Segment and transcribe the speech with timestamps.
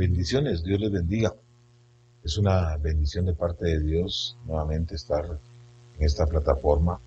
[0.00, 1.34] Bendiciones, Dios les bendiga.
[2.24, 6.98] Es una bendición de parte de Dios nuevamente estar en esta plataforma,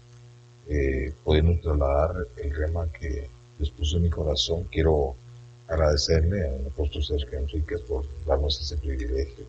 [0.69, 4.65] eh, pudiendo trasladar el rema que Dios puso en mi corazón.
[4.71, 5.15] Quiero
[5.67, 9.45] agradecerle al apóstol Sergio Enríquez por darnos ese privilegio,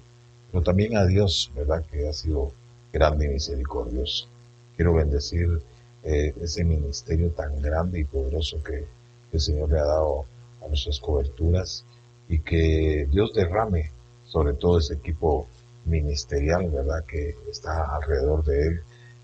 [0.51, 1.85] pero también a Dios, ¿verdad?
[1.85, 2.51] Que ha sido
[2.95, 4.27] grande y misericordioso.
[4.75, 5.61] Quiero bendecir
[6.03, 8.87] eh, ese ministerio tan grande y poderoso que
[9.35, 10.25] el Señor le ha dado
[10.65, 11.85] a nuestras coberturas
[12.29, 13.91] y que Dios derrame
[14.25, 15.47] sobre todo ese equipo
[15.85, 17.05] ministerial, ¿verdad?
[17.07, 18.81] Que está alrededor de él,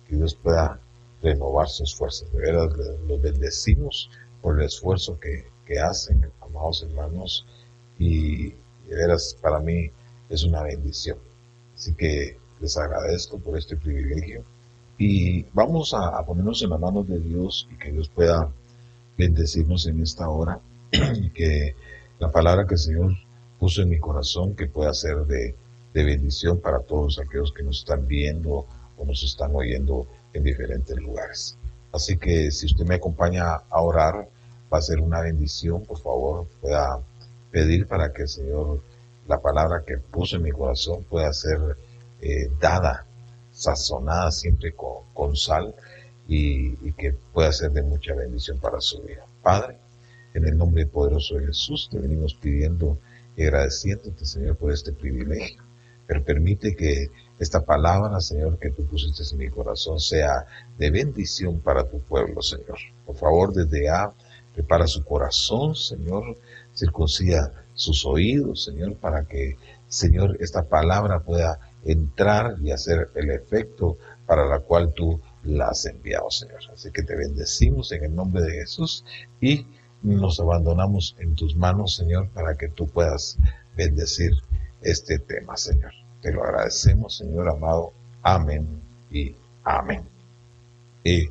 [0.09, 0.79] que Dios pueda
[1.23, 2.31] renovar sus fuerzas.
[2.33, 2.73] De veras,
[3.07, 4.11] los bendecimos
[4.43, 7.47] por el esfuerzo que, hacen, amados hermanos,
[7.97, 9.89] y de veras para mí
[10.29, 11.17] es una bendición.
[11.77, 14.43] Así que les agradezco por este privilegio
[14.99, 18.51] y vamos a, a ponernos en las manos de Dios y que Dios pueda
[19.17, 20.59] bendecirnos en esta hora,
[21.35, 21.77] que
[22.21, 23.13] la palabra que el Señor
[23.59, 25.57] puso en mi corazón que pueda ser de,
[25.93, 31.57] bendición para todos aquellos que nos están viendo o nos están oyendo en diferentes lugares.
[31.93, 34.29] Así que si usted me acompaña a orar,
[34.73, 37.01] va a ser una bendición, por favor, pueda
[37.51, 38.83] pedir para que el Señor,
[39.27, 41.59] la palabra que puso en mi corazón pueda ser
[42.21, 43.07] eh, dada,
[43.51, 45.75] sazonada siempre con, sal
[46.29, 49.25] y, y que pueda ser de mucha bendición para su vida.
[49.43, 49.77] Padre,
[50.35, 52.99] en el nombre poderoso de Jesús te venimos pidiendo
[53.37, 55.63] y agradeciéndote, Señor, por este privilegio.
[56.07, 60.45] Pero permite que esta palabra, Señor, que tú pusiste en mi corazón sea
[60.77, 62.79] de bendición para tu pueblo, Señor.
[63.07, 64.13] Por favor, desde A,
[64.53, 66.37] prepara su corazón, Señor,
[66.75, 69.57] circuncida sus oídos, Señor, para que,
[69.89, 73.97] Señor, esta palabra pueda entrar y hacer el efecto
[74.27, 76.61] para la cual tú la has enviado, Señor.
[76.73, 79.05] Así que te bendecimos en el nombre de Jesús
[79.41, 79.67] y
[80.03, 83.39] nos abandonamos en tus manos, Señor, para que tú puedas
[83.77, 84.33] bendecir
[84.83, 85.93] este tema, Señor.
[86.23, 87.93] Te lo agradecemos, Señor amado.
[88.23, 88.67] Amén
[89.11, 89.35] y
[89.65, 90.05] amén.
[91.05, 91.29] Y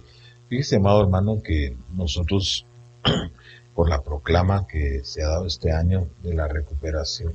[0.50, 2.66] fíjese, amado hermano, que nosotros,
[3.76, 7.34] por la proclama que se ha dado este año de la recuperación,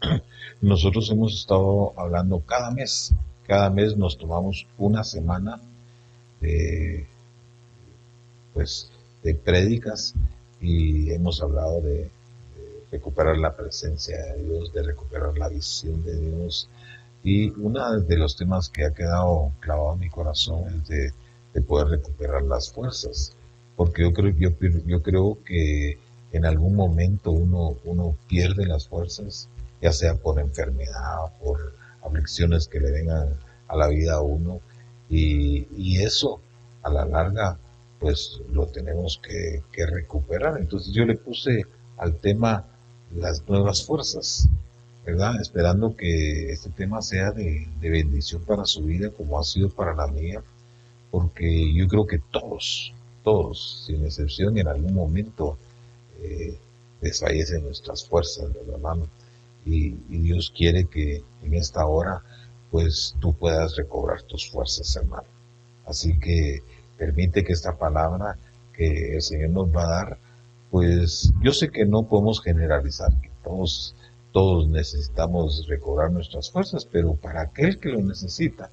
[0.60, 3.14] nosotros hemos estado hablando cada mes.
[3.46, 5.60] Cada mes nos tomamos una semana
[6.40, 7.06] de,
[8.54, 8.90] pues,
[9.22, 10.14] de prédicas
[10.62, 12.08] y hemos hablado de,
[12.90, 16.68] recuperar la presencia de Dios, de recuperar la visión de Dios.
[17.24, 20.88] Y uno de los temas que ha quedado clavado en mi corazón es
[21.54, 23.34] de, poder recuperar las fuerzas,
[23.76, 24.50] porque yo creo, yo,
[24.86, 25.98] yo creo que
[26.32, 29.48] en algún momento uno, uno pierde las fuerzas,
[29.80, 33.28] ya sea por enfermedad, por aflicciones que le vengan
[33.68, 34.60] a la vida a uno,
[35.08, 36.40] y, y eso
[36.82, 37.58] a la larga
[38.02, 40.58] pues lo tenemos que, recuperar.
[40.58, 41.64] Entonces yo le puse
[41.96, 42.66] al tema
[43.14, 44.48] las nuevas fuerzas,
[45.06, 45.40] ¿verdad?
[45.40, 50.08] Esperando que este tema sea de, bendición para su vida como ha sido para la
[50.08, 50.42] mía,
[51.12, 52.92] porque yo creo que todos,
[53.22, 55.56] todos, sin excepción, en algún momento
[56.22, 56.58] eh,
[57.00, 59.06] desfallecen nuestras fuerzas, hermano?
[59.64, 62.20] Y, y Dios quiere que en esta hora,
[62.72, 65.28] pues tú puedas recobrar tus fuerzas, hermano.
[65.86, 66.62] Así que
[66.96, 68.36] permite que esta palabra
[68.72, 70.18] que el Señor nos va a dar,
[70.70, 73.94] pues yo sé que no podemos generalizar, que todos,
[74.32, 78.70] todos necesitamos recobrar nuestras fuerzas, pero para aquel que lo necesita,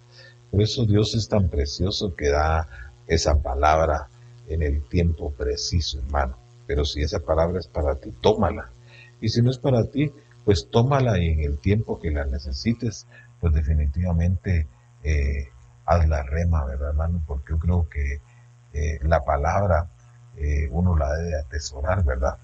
[0.52, 2.68] por eso Dios es tan precioso que da
[3.08, 4.08] esa palabra
[4.47, 6.38] en el tiempo preciso, hermano.
[6.66, 8.72] Pero si esa palabra es para ti, tómala.
[9.22, 10.12] Y si no es para ti,
[10.46, 13.08] pues tómala y en el tiempo que la necesites,
[13.40, 14.68] pues definitivamente
[15.03, 15.50] eh,
[15.90, 17.22] haz la rema, ¿verdad, hermano?
[17.26, 18.22] Porque yo creo que
[18.74, 19.88] eh, la palabra
[20.38, 22.38] eh, uno la debe atesorar, ¿verdad?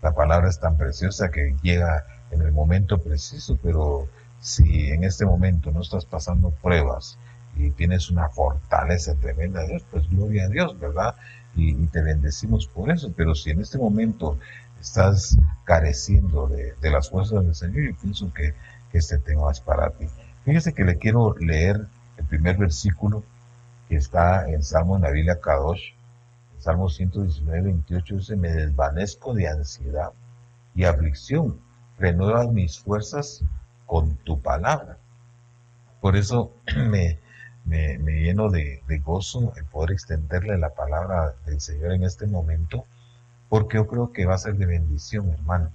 [0.00, 4.06] La palabra es tan preciosa que llega en el momento preciso, pero
[4.40, 7.18] si en este momento no estás pasando pruebas
[7.56, 11.16] y tienes una fortaleza tremenda Dios, pues gloria a Dios, ¿verdad?
[11.56, 14.38] Y, te bendecimos por eso, pero si en este momento
[14.80, 18.54] estás careciendo de, las fuerzas del Señor, yo pienso que
[18.92, 20.06] este tema es para ti.
[20.44, 23.22] Fíjese que le quiero leer el primer versículo
[23.88, 25.92] que está en Salmo en la Biblia Kadosh,
[26.58, 30.12] Salmo 119, 28, dice, me desvanezco de ansiedad
[30.74, 31.60] y aflicción,
[31.98, 33.42] renuevas mis fuerzas
[33.86, 34.96] con tu palabra.
[36.00, 37.18] Por eso me,
[37.64, 42.86] me, lleno de, de, gozo el poder extenderle la palabra del Señor en este momento,
[43.48, 45.70] porque yo creo que va a ser de bendición, hermano.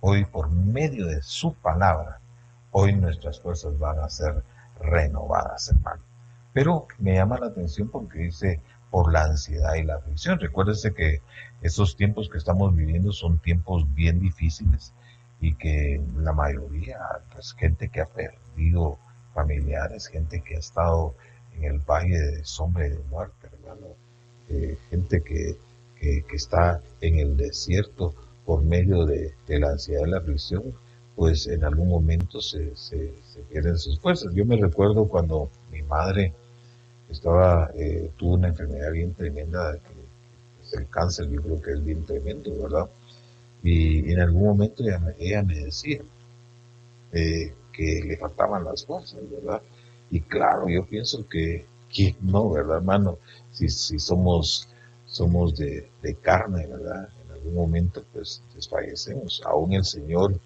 [0.00, 2.18] Hoy, por medio de su palabra,
[2.70, 4.42] hoy nuestras fuerzas van a ser
[4.82, 6.02] renovadas, hermano.
[6.52, 10.38] Pero me llama la atención porque dice por la ansiedad y la aflicción.
[10.38, 11.22] Recuérdese que
[11.62, 14.92] esos tiempos que estamos viviendo son tiempos bien difíciles
[15.40, 16.98] y que la mayoría,
[17.32, 18.98] pues gente que ha perdido
[19.34, 21.14] familiares, gente que ha estado
[21.54, 23.88] en el valle de sombra y de muerte, hermano,
[24.48, 25.56] eh, gente que,
[25.98, 28.14] que, está en el desierto
[28.44, 30.74] por medio de, la ansiedad y la aflicción,
[31.16, 33.12] pues en algún momento se, se,
[33.50, 34.32] pierden sus fuerzas.
[34.34, 36.32] Yo me recuerdo cuando mi madre
[37.08, 40.02] estaba, eh, tuvo una enfermedad bien tremenda, que,
[40.76, 42.88] el cáncer, yo creo que es bien tremendo, ¿verdad?
[43.62, 44.82] Y en algún momento
[45.18, 46.00] ella, me decía
[47.12, 49.60] eh, que le faltaban las fuerzas, ¿verdad?
[50.10, 53.18] Y claro, yo pienso que, que no, ¿verdad, hermano?
[53.52, 54.68] Si, si somos,
[55.06, 55.90] somos de,
[56.22, 57.08] carne, ¿verdad?
[57.24, 59.42] En algún momento, pues, desfallecemos.
[59.44, 60.40] Aún el Señor,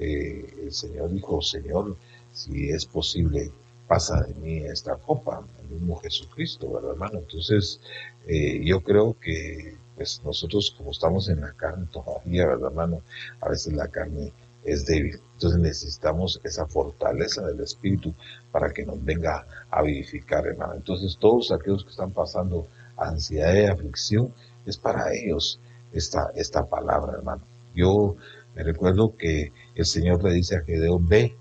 [0.00, 1.96] eh, el Señor dijo, Señor,
[2.32, 3.50] si es posible,
[3.86, 7.18] pasa de mí esta copa, el mismo Jesucristo, ¿verdad, hermano?
[7.18, 7.80] Entonces,
[8.26, 13.02] eh, yo creo que pues nosotros como estamos en la carne todavía, ¿verdad, hermano?
[13.40, 14.32] A veces la carne
[14.64, 15.20] es débil.
[15.34, 18.14] Entonces necesitamos esa fortaleza del Espíritu
[18.52, 20.74] para que nos venga a vivificar, hermano.
[20.74, 24.32] Entonces todos aquellos que están pasando ansiedad y aflicción,
[24.66, 25.58] es para ellos
[25.92, 27.42] esta, esta palabra, hermano.
[27.74, 28.16] Yo
[28.54, 31.36] me recuerdo que el Señor le dice a Gedeón, ve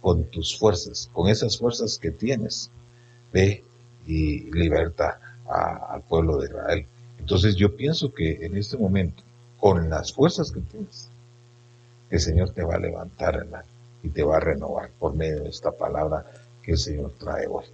[0.00, 2.70] con tus fuerzas, con esas fuerzas que tienes,
[3.32, 3.64] ve
[4.06, 6.86] y liberta al pueblo de Israel.
[7.18, 9.22] Entonces yo pienso que en este momento,
[9.58, 11.10] con las fuerzas que tienes,
[12.10, 13.46] el Señor te va a levantar,
[14.02, 16.24] y te va a renovar por medio de esta palabra
[16.62, 17.64] que el Señor trae hoy.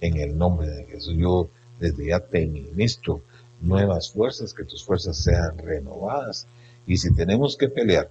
[0.00, 1.48] En el nombre de Jesús, yo
[1.80, 3.22] desde ya te ministro
[3.60, 6.46] nuevas fuerzas, que tus fuerzas sean renovadas.
[6.86, 8.10] Y si tenemos que pelear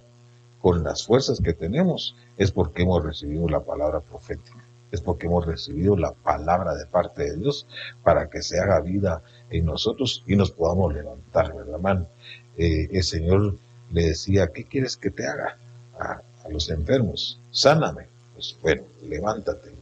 [0.60, 5.46] con las fuerzas que tenemos, es porque hemos recibido la palabra profética es porque hemos
[5.46, 7.66] recibido la palabra de parte de Dios
[8.02, 12.06] para que se haga vida en nosotros y nos podamos levantar, ¿verdad, mano?
[12.56, 13.56] Eh, el Señor
[13.90, 15.58] le decía, ¿qué quieres que te haga
[15.98, 17.38] a, los enfermos?
[17.50, 18.06] Sáname.
[18.34, 19.74] Pues bueno, levántate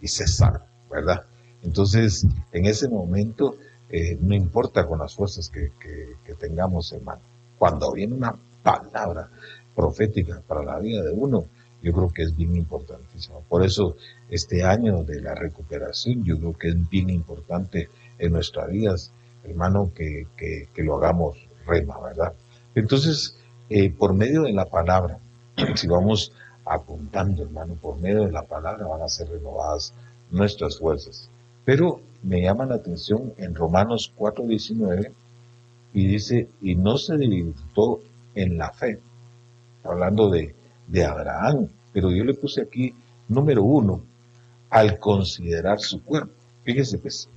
[0.00, 1.24] y se sana, ¿verdad?
[1.62, 3.56] Entonces, en ese momento,
[3.90, 7.20] eh, no importa con las fuerzas que, que tengamos, hermano,
[7.58, 9.30] cuando viene una palabra
[9.74, 11.46] profética para la vida de uno,
[11.82, 13.42] yo creo que es bien importantísimo.
[13.48, 13.96] Por eso
[14.30, 17.88] este año de la recuperación, yo creo que es bien importante
[18.18, 19.12] en nuestras vidas,
[19.44, 20.26] hermano, que,
[20.76, 21.36] lo hagamos
[21.66, 22.34] rema, ¿verdad?
[22.74, 23.36] Entonces,
[23.68, 25.18] eh, por medio de la palabra,
[25.74, 26.32] si vamos
[26.64, 29.92] apuntando, hermano, por medio de la palabra van a ser renovadas
[30.30, 31.28] nuestras fuerzas.
[31.64, 35.12] Pero me llama la atención en Romanos 4:19
[35.94, 38.00] y dice, y no se debilitó
[38.34, 38.98] en la fe,
[39.84, 40.54] hablando de,
[40.86, 42.94] de Abraham, pero yo le puse aquí
[43.28, 44.02] número uno,
[44.70, 46.32] al considerar su cuerpo.
[46.64, 47.28] Fíjese pues,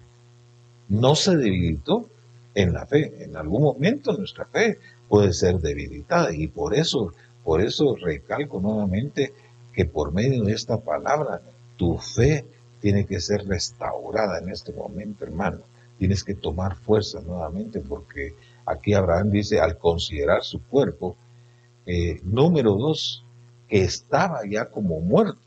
[0.87, 2.09] no se debilitó
[2.53, 3.23] en la fe.
[3.23, 7.13] En algún momento nuestra fe puede ser debilitada y por eso,
[7.43, 9.33] por eso recalco nuevamente
[9.73, 11.41] que por medio de esta palabra
[11.75, 12.45] tu fe
[12.79, 15.59] tiene que ser restaurada en este momento, hermano.
[15.97, 18.33] Tienes que tomar fuerza nuevamente porque
[18.65, 21.17] aquí Abraham dice al considerar su cuerpo,
[21.85, 23.23] eh, número dos,
[23.67, 25.39] que estaba ya como muerto.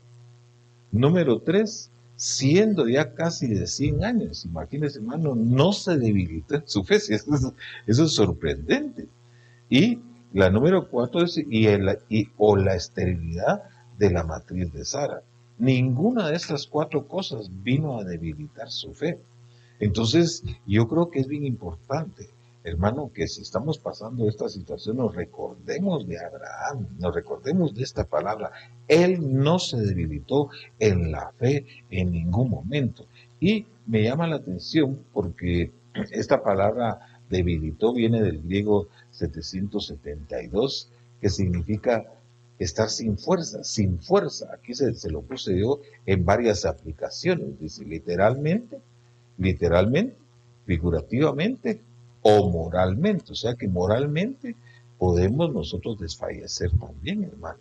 [0.91, 4.45] Número tres, siendo ya casi de 100 años.
[4.45, 6.95] Imagínense, hermano, no se debilitó en su fe.
[7.07, 7.53] Eso
[7.87, 9.07] es, sorprendente.
[9.69, 9.99] Y
[10.33, 11.67] la número cuatro es y,
[12.37, 13.63] o la esterilidad
[13.97, 15.21] de la matriz de Sara.
[15.57, 19.19] Ninguna de estas cuatro cosas vino a debilitar su fe.
[19.79, 22.29] Entonces, yo creo que es bien importante
[22.63, 28.05] hermano, que si estamos pasando esta situación, nos recordemos de Abraham, nos recordemos de esta
[28.05, 28.51] palabra.
[28.87, 30.49] Él no se debilitó
[30.79, 33.05] en la fe en ningún momento.
[33.39, 35.71] Y me llama la atención porque
[36.11, 36.99] esta palabra
[37.29, 40.89] debilitó viene del griego 772,
[41.21, 42.05] que significa
[42.57, 44.49] estar sin fuerza, sin fuerza.
[44.53, 47.59] Aquí se, se lo puse yo en varias aplicaciones.
[47.59, 48.79] Dice literalmente,
[49.37, 50.15] literalmente,
[50.65, 51.81] figurativamente,
[52.21, 53.31] o moralmente.
[53.31, 54.55] O sea que moralmente
[54.97, 57.59] podemos nosotros desfallecer también, hermano.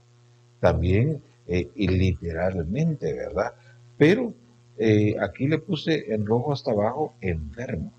[0.61, 3.55] También eh, y literalmente, ¿verdad?
[3.97, 4.35] Pero
[4.77, 7.93] eh, aquí le puse en rojo hasta abajo enfermo.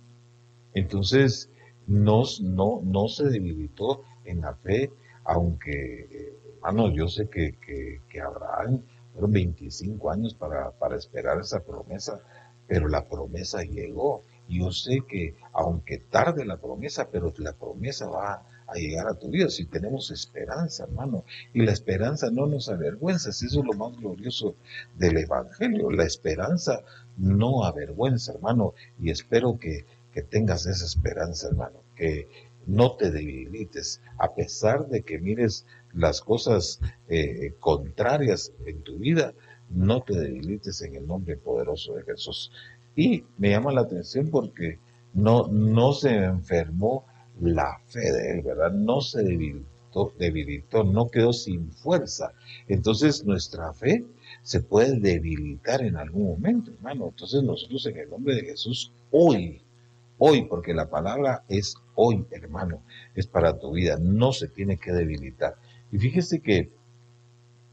[0.73, 1.49] Entonces,
[1.87, 4.91] no, no, no se debilitó en la fe,
[5.23, 8.81] aunque, eh, hermano, yo sé que, que, que Abraham
[9.13, 12.21] fueron 25 años para, para esperar esa promesa,
[12.67, 18.43] pero la promesa llegó yo sé que aunque tarde la promesa, pero la promesa va
[18.67, 21.23] a llegar a tu vida si tenemos esperanza, hermano.
[21.53, 24.55] Y la esperanza no nos avergüenza, eso es lo más glorioso
[24.97, 25.91] del Evangelio.
[25.91, 26.81] La esperanza
[27.17, 28.73] no avergüenza, hermano.
[28.99, 32.27] Y espero que, que tengas esa esperanza, hermano, que
[32.65, 39.33] no te debilites, a pesar de que mires las cosas eh, contrarias en tu vida,
[39.69, 42.51] no te debilites en el nombre poderoso de Jesús.
[42.99, 44.77] Y me llama la atención porque
[45.13, 47.05] no, no se enfermó
[47.39, 48.73] la fe de él, ¿verdad?
[48.73, 52.33] No se debilitó, debilitó, no quedó sin fuerza.
[52.67, 54.03] Entonces nuestra fe
[54.43, 57.07] se puede debilitar en algún momento, hermano.
[57.07, 59.61] Entonces nosotros en el nombre de Jesús, hoy,
[60.17, 62.81] hoy, porque la palabra es hoy, hermano,
[63.15, 65.55] es para tu vida, no se tiene que debilitar.
[65.89, 66.69] Y fíjese que,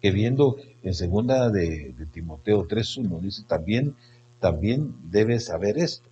[0.00, 3.96] que viendo en segunda de, Timoteo 3.1, dice, también,
[4.40, 6.08] también debes saber esto,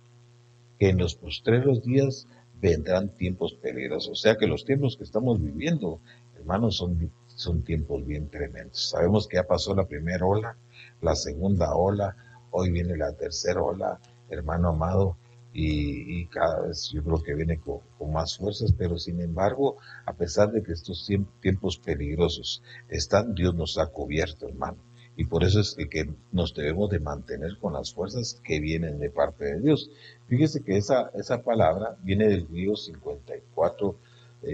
[0.79, 2.27] que en los postreros días
[2.61, 4.11] vendrán tiempos peligrosos.
[4.11, 5.99] O sea que los tiempos que estamos viviendo,
[6.35, 8.89] hermanos, son, son tiempos bien tremendos.
[8.89, 10.57] Sabemos que ya pasó la primera ola,
[11.01, 12.15] la segunda ola,
[12.51, 15.17] hoy viene la tercera ola, hermano amado,
[15.57, 17.79] y, cada vez yo creo que viene con,
[18.11, 23.77] más fuerzas, pero sin embargo, a pesar de que estos tiempos peligrosos están, Dios nos
[23.77, 24.77] ha cubierto, hermano.
[25.17, 29.09] Y por eso es que nos debemos de mantener con las fuerzas que vienen de
[29.09, 29.89] parte de Dios.
[30.27, 33.95] Fíjese que esa, esa palabra viene del griego 54,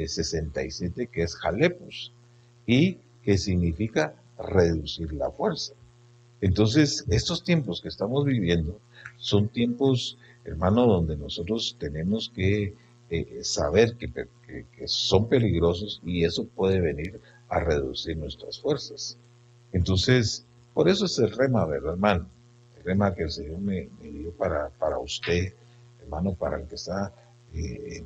[0.06, 2.13] 67, eh, que es jalepus,
[2.68, 5.74] y que significa reducir la fuerza.
[6.41, 8.80] Entonces, estos tiempos que estamos viviendo
[9.18, 12.74] son tiempos hermano, donde nosotros tenemos que
[13.10, 14.10] eh, saber que,
[14.86, 19.18] son peligrosos y eso puede venir a reducir nuestras fuerzas.
[19.72, 22.28] Entonces, por eso es el rema, ¿verdad, hermano?
[22.78, 25.54] El rema que el Señor me, dio para, para usted,
[26.01, 27.13] hermano, para el que está
[27.54, 28.04] eh,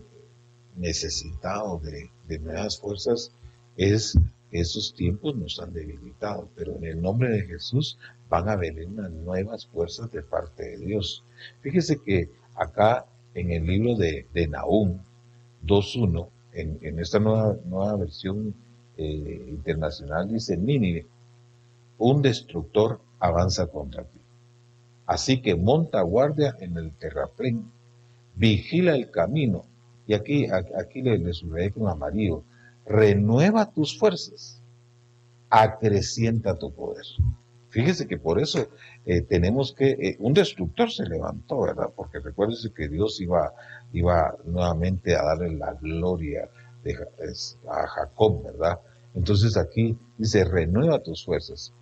[0.76, 3.32] necesitado de, de nuevas fuerzas,
[3.78, 4.18] es
[4.52, 7.98] esos tiempos nos han debilitado, pero en el nombre de Jesús
[8.30, 11.24] van a venir unas nuevas fuerzas de parte de Dios.
[11.62, 15.00] Fíjese que acá en el libro de, de Nahum
[15.66, 18.56] 2.1, en, en, esta nueva, nueva versión
[18.98, 21.06] eh, internacional, dice Nínive,
[21.98, 24.20] un destructor avanza contra ti.
[25.06, 27.72] Así que monta guardia en el terraplén,
[28.36, 29.66] vigila el camino,
[30.08, 32.44] y aquí, aquí le, le subrayé con amarillo,
[32.86, 34.62] renueva tus fuerzas,
[35.50, 37.06] acrecienta tu poder.
[37.70, 38.70] Fíjese que por eso
[39.06, 41.90] eh, tenemos que, eh, un destructor se levantó, ¿verdad?
[41.94, 43.54] Porque recuérdese que Dios iba,
[43.92, 46.50] iba nuevamente a darle la gloria
[47.68, 48.80] a Jacob, ¿verdad?
[49.14, 51.74] Entonces aquí dice, renueva tus fuerzas.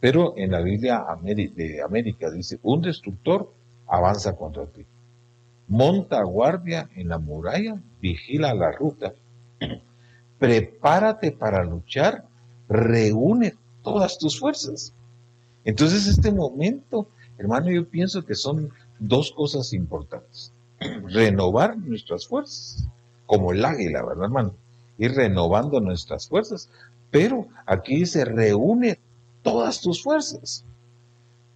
[0.00, 3.52] Pero en la Biblia de América dice, un destructor
[3.86, 4.84] avanza contra ti.
[5.68, 9.14] Monta guardia en la muralla, vigila la ruta.
[10.38, 12.24] Prepárate para luchar,
[12.68, 14.92] reúne todas tus fuerzas.
[15.64, 20.52] Entonces este momento, hermano, yo pienso que son dos cosas importantes.
[21.08, 22.86] Renovar nuestras fuerzas,
[23.24, 24.54] como el águila, ¿verdad, hermano?
[24.98, 26.68] Ir renovando nuestras fuerzas.
[27.10, 29.00] Pero aquí se reúne
[29.46, 30.64] todas tus fuerzas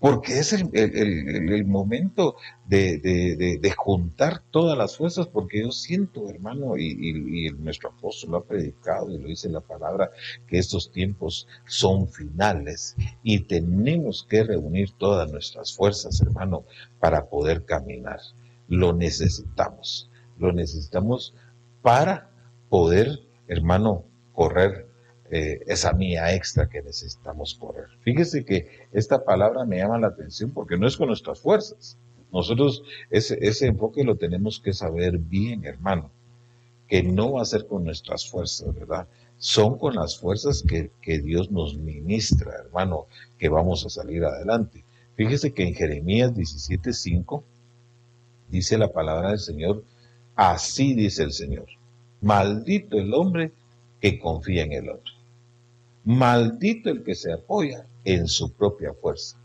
[0.00, 7.90] porque es el, momento de, juntar todas las fuerzas, porque yo siento, hermano, y, nuestro
[7.90, 10.10] apóstol lo ha predicado y lo dice la palabra,
[10.48, 16.64] que estos tiempos son finales y tenemos que reunir todas nuestras fuerzas, hermano,
[16.98, 18.20] para poder caminar.
[18.68, 21.34] Lo necesitamos, lo necesitamos
[21.82, 22.30] para
[22.70, 24.89] poder, hermano, correr
[25.30, 27.86] eh, esa mía extra que necesitamos correr.
[28.02, 31.96] Fíjese que esta palabra me llama la atención porque no es con nuestras fuerzas.
[32.32, 36.10] Nosotros ese, ese enfoque lo tenemos que saber bien, hermano,
[36.88, 39.06] que no va a ser con nuestras fuerzas, ¿verdad?
[39.38, 43.06] Son con las fuerzas que, que Dios nos ministra, hermano,
[43.38, 44.84] que vamos a salir adelante.
[45.14, 47.42] Fíjese que en Jeremías 17:5
[48.48, 49.84] dice la palabra del Señor,
[50.34, 51.66] así dice el Señor,
[52.20, 53.52] maldito el hombre
[54.00, 55.19] que confía en el otro.
[56.04, 59.36] Maldito el que se apoya en su propia fuerza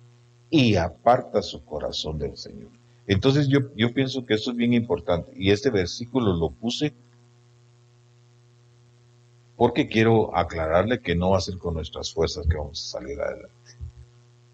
[0.49, 2.69] y aparta su corazón del Señor.
[3.07, 6.93] Entonces yo, yo pienso que eso es bien importante y este versículo lo puse
[9.55, 13.19] porque quiero aclararle que no va a ser con nuestras fuerzas que vamos a salir
[13.19, 13.53] adelante.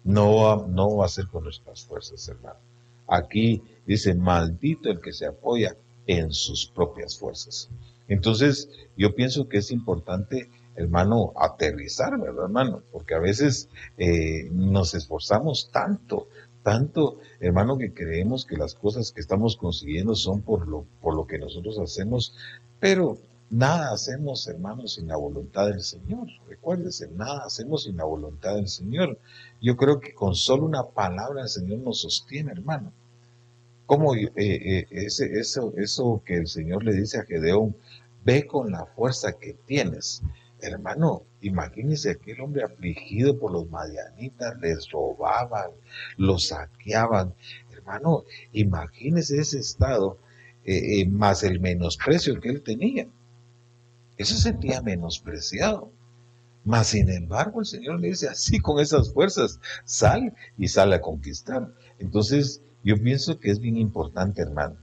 [0.04, 2.58] No va, no va a ser con nuestras fuerzas, hermano.
[3.08, 7.68] Aquí dice, maldito el que se apoya en sus propias fuerzas.
[8.08, 12.82] Entonces, yo pienso que es importante hermano, aterrizar, ¿verdad, hermano?
[12.92, 16.28] Porque a veces eh, nos esforzamos tanto,
[16.62, 21.26] tanto, hermano, que creemos que las cosas que estamos consiguiendo son por lo, por lo
[21.26, 22.34] que nosotros hacemos,
[22.80, 23.18] pero
[23.50, 26.28] nada hacemos, hermano, sin la voluntad del Señor.
[26.48, 29.18] Recuérdese, nada hacemos sin la voluntad del Señor.
[29.60, 32.92] Yo creo que con solo una palabra el Señor nos sostiene, hermano.
[33.86, 37.76] Como eh, eh, ese, eso, eso que el Señor le dice a Gedeón,
[38.24, 40.22] ve con la fuerza que tienes
[40.62, 45.70] hermano, imagínese aquel hombre afligido por los madianitas, les robaban,
[46.16, 47.34] los saqueaban.
[47.72, 50.18] Hermano, imagínese ese estado,
[50.64, 53.08] eh, eh, más el menosprecio que él tenía.
[54.16, 55.90] Eso sentía menospreciado.
[56.64, 61.00] Mas sin embargo el Señor le dice, así con esas fuerzas, sal y sale a
[61.00, 61.74] conquistar.
[61.98, 64.76] Entonces yo pienso que es bien importante, hermano,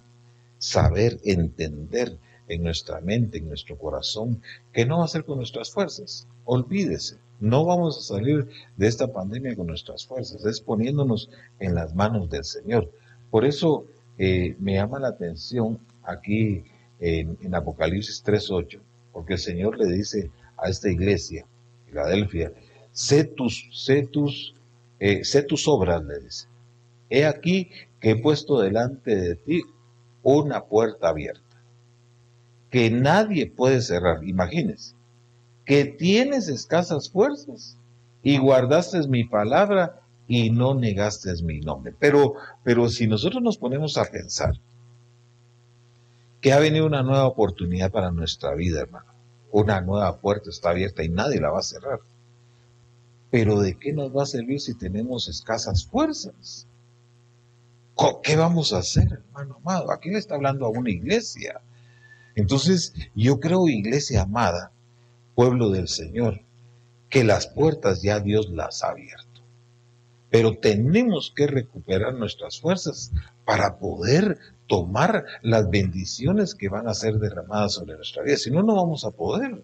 [0.57, 2.17] saber, entender
[2.50, 4.41] en nuestra mente, en nuestro corazón,
[4.74, 6.27] que no va a ser con nuestras fuerzas.
[6.46, 11.29] Olvídese, no vamos a salir de esta pandemia con nuestras fuerzas, es poniéndonos
[11.60, 12.91] en las manos del Señor.
[13.32, 13.86] Por eso
[14.18, 16.63] eh, me llama la atención aquí
[17.00, 18.79] en, en Apocalipsis 3.8,
[19.13, 21.46] porque el Señor le dice a esta iglesia,
[21.86, 22.51] Filadelfia,
[22.91, 24.53] sé tus, sé tus,
[25.00, 26.48] eh, sé tus obras, le dice.
[27.10, 29.62] He aquí que he puesto delante de ti
[30.24, 31.49] una puerta abierta,
[32.70, 34.96] que nadie puede cerrar, imagínese,
[35.66, 37.78] que tienes escasas fuerzas
[38.22, 41.94] y guardaste mi palabra y no negaste mi nombre.
[42.00, 44.54] Pero, pero si nosotros nos ponemos a pensar
[46.42, 49.12] que ha venido una nueva oportunidad para nuestra vida, hermano,
[49.52, 52.00] una nueva puerta está abierta y nadie la va a cerrar.
[53.32, 56.68] Pero ¿de qué nos va a servir si tenemos escasas fuerzas?
[58.24, 59.92] ¿Qué vamos a hacer, hermano amado?
[59.92, 61.62] Aquí le está hablando a una iglesia.
[62.39, 64.72] Entonces, yo creo, iglesia amada,
[65.36, 66.41] pueblo del Señor,
[67.10, 69.41] que las puertas ya Dios las ha abierto.
[70.29, 73.12] Pero tenemos que recuperar nuestras fuerzas
[73.46, 78.38] para poder tomar las bendiciones que van a ser derramadas sobre nuestra vida.
[78.38, 79.62] Si no, no vamos a poder.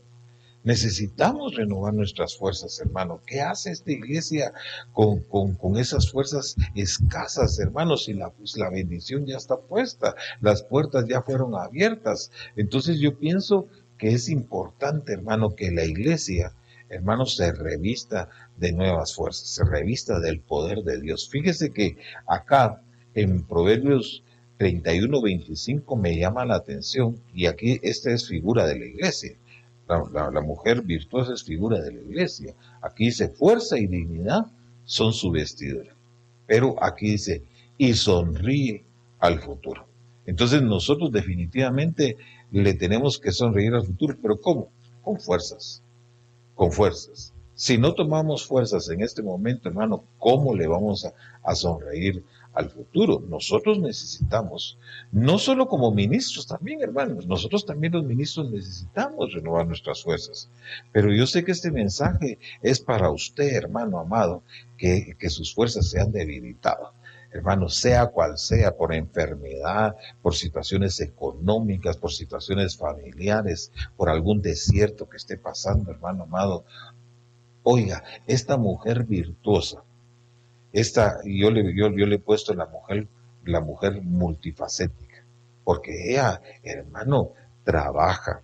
[0.65, 3.22] Necesitamos renovar nuestras fuerzas, hermano.
[3.27, 4.51] ¿Qué hace esta iglesia
[4.93, 8.05] con, esas fuerzas escasas, hermanos?
[8.05, 12.31] Si la, pues, la bendición ya está puesta, las puertas ya fueron abiertas.
[12.55, 13.67] Entonces yo pienso
[14.00, 16.51] que es importante, hermano, que la iglesia,
[16.89, 21.29] hermano, se revista de nuevas fuerzas, se revista del poder de Dios.
[21.29, 22.81] Fíjese que acá
[23.13, 24.23] en Proverbios
[24.58, 29.36] 31-25 me llama la atención y aquí esta es figura de la iglesia.
[29.88, 32.56] La, mujer virtuosa es figura de la iglesia.
[32.82, 34.48] Aquí dice fuerza y dignidad
[34.84, 35.95] son su vestidura.
[36.48, 37.43] Pero aquí dice
[37.78, 38.84] y sonríe
[39.19, 39.86] al futuro.
[40.26, 42.17] Entonces nosotros definitivamente
[42.52, 44.69] le tenemos que sonreír al futuro, pero ¿cómo?
[45.04, 45.84] Con fuerzas,
[46.56, 47.32] con fuerzas.
[47.54, 52.24] Si no tomamos fuerzas en este momento, hermano, ¿cómo le vamos a, a sonreír
[52.56, 53.22] al futuro.
[53.28, 54.80] Nosotros necesitamos,
[55.12, 60.50] no solo como ministros también, hermanos, nosotros también los ministros necesitamos renovar nuestras fuerzas.
[60.91, 64.44] Pero yo sé que este mensaje es para usted, hermano amado,
[64.78, 66.94] que, que sus fuerzas se han debilitado.
[67.32, 75.10] Hermano, sea cual sea, por enfermedad, por situaciones económicas, por situaciones familiares, por algún desierto
[75.10, 76.63] que esté pasando, hermano amado.
[77.63, 79.84] Oiga, esta mujer virtuosa,
[80.76, 83.08] esta, yo le, yo, le he puesto la mujer,
[83.46, 85.26] la mujer multifacética,
[85.64, 87.32] porque ella, hermano,
[87.64, 88.42] trabaja,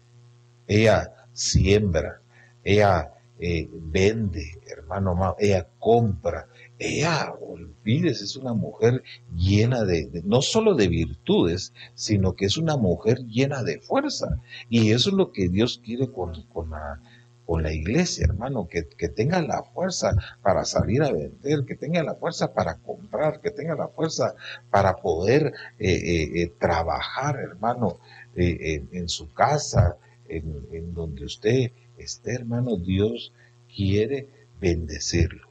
[0.66, 2.22] ella siembra,
[2.64, 6.48] ella eh, vende, hermano, ella compra,
[6.80, 9.04] ella, olvides, es una mujer
[9.36, 14.40] llena de, no solo de virtudes, sino que es una mujer llena de fuerza.
[14.70, 17.02] Y eso es lo que Dios quiere con, con la
[17.46, 22.16] con la iglesia, hermano, que, tenga la fuerza para salir a vender, que tenga la
[22.16, 24.36] fuerza para comprar, que tenga la fuerza
[24.70, 28.00] para poder eh, eh, eh, trabajar, hermano,
[28.36, 29.98] en, su casa,
[30.30, 33.34] en, en donde usted esté, hermano, Dios
[33.76, 34.28] quiere
[34.62, 35.48] bendecirlo.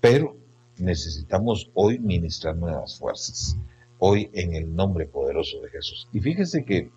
[0.00, 0.36] Pero
[0.78, 3.56] necesitamos hoy ministrar nuevas fuerzas,
[3.98, 6.08] hoy en el nombre poderoso de Jesús.
[6.12, 6.90] Y fíjese que,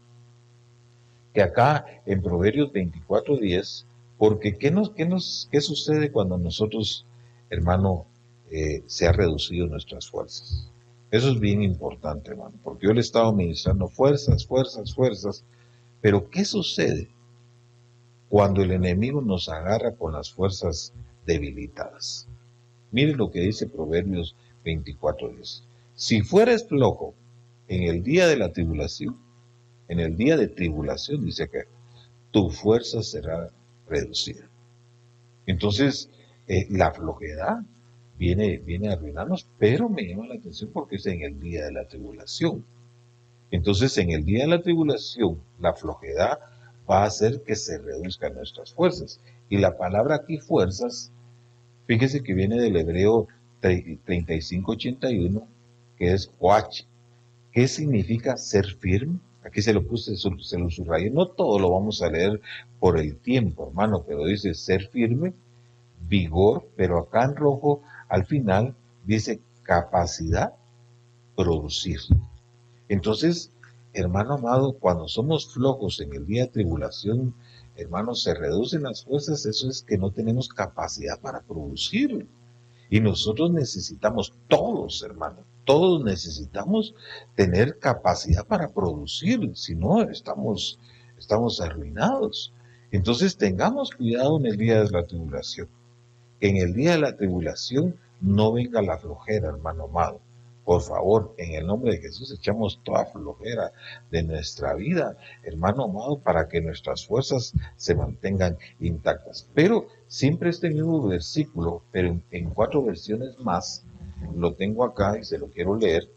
[1.33, 3.85] que acá en Proverbios 24.10
[4.17, 7.05] porque ¿qué, nos, qué, nos, qué sucede cuando nosotros,
[7.49, 8.05] hermano,
[8.51, 10.69] eh, se ha reducido nuestras fuerzas?
[11.11, 15.43] Eso es bien importante, hermano, porque yo le he estado ministrando fuerzas, fuerzas, fuerzas,
[16.01, 17.09] pero ¿qué sucede
[18.29, 20.93] cuando el enemigo nos agarra con las fuerzas
[21.25, 22.27] debilitadas?
[22.91, 25.63] Mire lo que dice Proverbios 24.10.
[25.95, 27.13] Si fueres flojo
[27.67, 29.17] en el día de la tribulación,
[29.87, 31.65] en el día de tribulación, dice que
[32.31, 33.51] tu fuerza será
[33.87, 34.47] reducida.
[35.45, 36.09] Entonces,
[36.47, 37.59] eh, la flojedad
[38.17, 41.71] viene, viene a arruinarnos, pero me llama la atención porque es en el día de
[41.71, 42.65] la tribulación.
[43.51, 46.39] Entonces, en el día de la tribulación, la flojedad
[46.89, 49.19] va a hacer que se reduzcan nuestras fuerzas.
[49.49, 51.11] Y la palabra aquí, fuerzas,
[51.85, 53.27] fíjese que viene del hebreo
[53.61, 55.47] 3581,
[55.97, 56.83] que es coach.
[57.51, 61.09] ¿Qué significa ser firme, Aquí se lo puse, se lo subrayé.
[61.09, 62.41] No todo lo vamos a leer
[62.79, 65.33] por el tiempo, hermano, pero dice ser firme,
[66.07, 68.75] vigor, pero acá en rojo, al final,
[69.05, 70.53] dice capacidad,
[71.35, 71.99] producir.
[72.87, 73.51] Entonces,
[73.93, 77.35] hermano amado, cuando somos flojos en el día de tribulación,
[77.75, 82.27] hermano, se reducen las fuerzas, eso es que no tenemos capacidad para producir.
[82.89, 86.95] Y nosotros necesitamos todos, hermano, todos necesitamos
[87.35, 90.79] tener capacidad para producir, si no estamos,
[91.17, 92.53] estamos arruinados.
[92.91, 95.67] Entonces tengamos cuidado en el día de la tribulación.
[96.39, 100.19] En el día de la tribulación no venga la flojera, hermano amado.
[100.65, 103.73] Por favor, en el nombre de Jesús echamos toda flojera
[104.11, 109.49] de nuestra vida, hermano amado, para que nuestras fuerzas se mantengan intactas.
[109.53, 113.83] Pero siempre este mismo versículo, pero en, cuatro versiones más,
[114.35, 116.09] lo tengo acá y se lo quiero leer.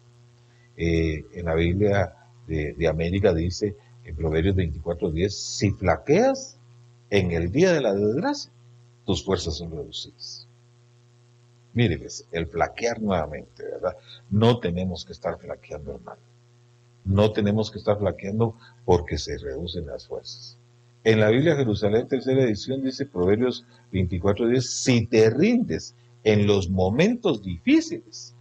[0.77, 2.15] Eh, en la Biblia
[2.47, 6.59] de, de América dice, en Proverbios 24:10, si flaqueas
[7.11, 8.53] en el día de la desgracia,
[9.05, 10.47] tus fuerzas son reducidas.
[11.73, 12.01] Mire,
[12.33, 13.97] el flaquear nuevamente, ¿verdad?
[14.31, 16.23] No tenemos que estar flaqueando, hermano.
[17.05, 20.57] No tenemos que estar flaqueando porque se reducen las fuerzas.
[21.05, 25.95] En la Biblia Jerusalén, tercera edición, dice Proverbios 24:10, si te rindes
[26.27, 28.35] en los momentos difíciles,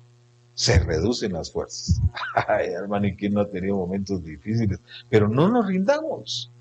[0.56, 2.02] se reducen las fuerzas.
[2.48, 4.80] Ay, hermano, ¿y quién no ha tenido momentos difíciles?
[5.08, 6.52] Pero no nos rindamos.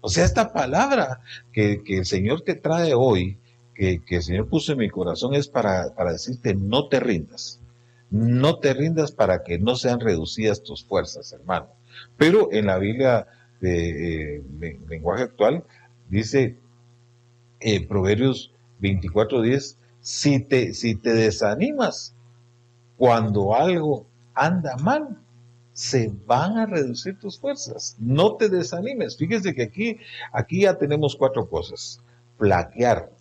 [0.00, 1.20] O sea, esta palabra
[1.52, 3.38] que, el Señor te trae hoy
[3.74, 7.58] que, el Señor puso en mi corazón es para, decirte no te rindas.
[8.12, 11.66] No te rindas para que no sean reducidas tus fuerzas, hermano.
[12.16, 13.26] Pero en la Biblia
[13.60, 15.64] de, eh, lenguaje actual
[16.08, 16.56] dice
[17.58, 19.77] en Proverbios 24:10,
[20.08, 22.14] si te, si te desanimas
[22.96, 25.18] cuando algo anda mal,
[25.74, 27.94] se van a reducir tus fuerzas.
[27.98, 29.18] No te desanimes.
[29.18, 29.98] Fíjese que aquí,
[30.32, 32.00] aquí ya tenemos cuatro cosas.
[32.38, 33.12] Plaquear,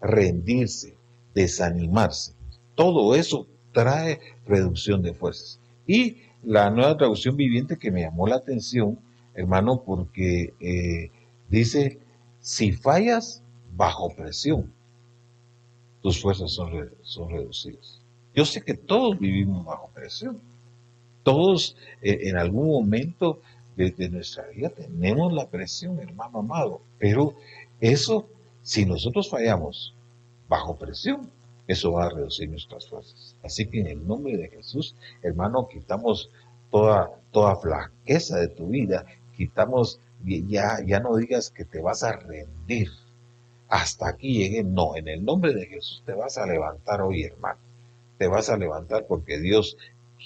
[0.00, 0.96] rendirse,
[1.34, 2.32] desanimarse.
[2.74, 5.60] Todo eso trae reducción de fuerzas.
[5.86, 8.98] Y la nueva traducción viviente que me llamó la atención,
[9.34, 11.10] hermano, porque eh,
[11.50, 11.98] dice,
[12.40, 13.42] si fallas
[13.76, 14.72] bajo presión,
[16.02, 18.00] tus fuerzas son, son reducidas.
[18.34, 20.40] Yo sé que todos vivimos bajo presión.
[21.22, 23.40] Todos eh, en algún momento
[23.76, 26.80] de, de, nuestra vida tenemos la presión, hermano amado.
[26.98, 27.34] Pero
[27.80, 28.26] eso
[28.62, 29.92] si nosotros fallamos
[30.48, 31.28] bajo presión,
[31.66, 33.36] eso va a reducir nuestras fuerzas.
[33.42, 36.30] Así que en el nombre de Jesús, hermano, quitamos
[36.70, 39.04] toda, toda flaqueza de tu vida,
[39.36, 42.88] quitamos, ya, ya no digas que te vas a rendir.
[43.72, 44.62] Hasta aquí llegué.
[44.62, 47.58] No, en el nombre de Jesús te vas a levantar hoy, hermano.
[48.18, 49.78] Te vas a levantar porque Dios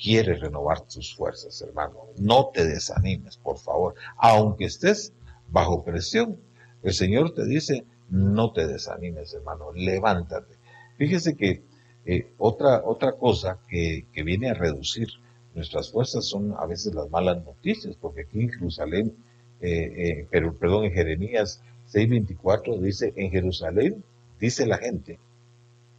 [0.03, 2.07] quiere renovar tus fuerzas, hermano.
[2.19, 3.95] No te desanimes, por favor.
[4.17, 5.13] Aunque estés
[5.47, 6.41] bajo presión,
[6.83, 10.57] el Señor te dice, no te desanimes, hermano, levántate.
[10.99, 11.63] Fíjese que
[12.05, 15.07] eh, otra, otra cosa que, viene a reducir
[15.55, 19.17] nuestras fuerzas son a veces las malas noticias, porque aquí en Jerusalén,
[19.61, 24.05] eh, eh, pero perdón, en Jeremías 6:24 dice, en Jerusalén,
[24.41, 25.19] dice la gente,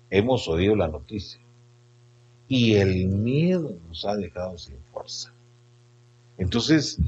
[0.10, 1.40] hemos oído la noticia
[2.48, 5.34] y el miedo nos ha dejado sin fuerza.
[6.38, 7.00] Entonces,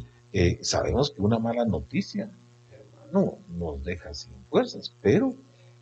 [0.61, 2.29] sabemos que una mala noticia
[3.11, 5.35] no nos deja sin fuerzas, pero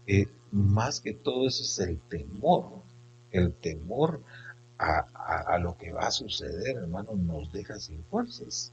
[0.05, 2.65] eh, más que todo eso es el temor,
[3.31, 4.21] el temor
[4.79, 8.71] a, lo que va a suceder, hermano, nos deja sin fuerzas.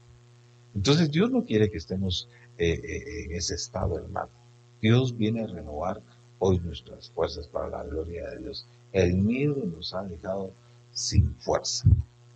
[0.75, 4.29] Entonces Dios no quiere que estemos eh, eh, en ese estado, hermano.
[4.81, 6.01] Dios viene a renovar
[6.39, 8.65] hoy nuestras fuerzas para la gloria de Dios.
[8.91, 10.51] El miedo nos ha dejado
[10.91, 11.85] sin fuerza.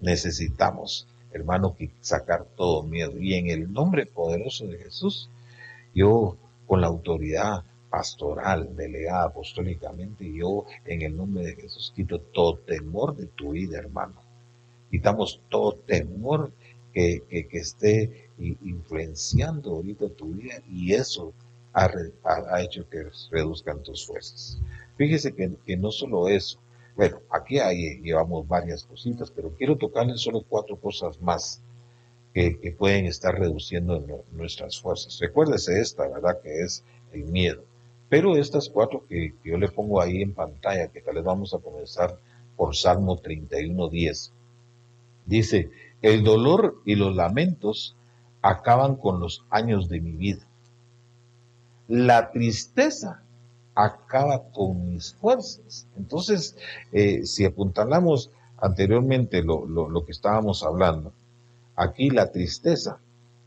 [0.02, 3.18] Necesitamos, hermano, sacar todo miedo.
[3.18, 5.30] Y en el nombre poderoso de Jesús,
[5.94, 12.58] yo, con la autoridad pastoral, delegada apostólicamente, yo en el nombre de Jesús quito todo
[12.58, 14.16] temor de tu vida, hermano.
[14.92, 16.52] Quitamos todo temor
[16.94, 21.34] que, esté influenciando ahorita tu vida y eso
[21.74, 21.92] ha,
[22.62, 24.60] hecho que reduzcan tus fuerzas.
[24.98, 26.60] Fíjese que, que no solo eso,
[27.00, 31.62] bueno, aquí hay, llevamos varias cositas, pero quiero tocarles solo cuatro cosas más
[32.34, 35.18] que, pueden estar reduciendo nuestras fuerzas.
[35.20, 36.42] Recuérdese esta, ¿verdad?
[36.42, 37.64] Que es el miedo.
[38.10, 41.60] Pero estas cuatro que, yo le pongo ahí en pantalla, que tal vez vamos a
[41.60, 42.18] comenzar
[42.58, 44.32] por Salmo 31.10.
[45.26, 45.70] Dice,
[46.02, 47.96] el dolor y los lamentos
[48.42, 50.46] acaban con los años de mi vida.
[51.88, 53.22] La tristeza
[53.76, 55.88] acaba con mis fuerzas.
[55.98, 56.56] Entonces,
[56.92, 61.14] eh, si apuntalamos anteriormente lo, lo, que estábamos hablando,
[61.80, 63.00] Aquí la tristeza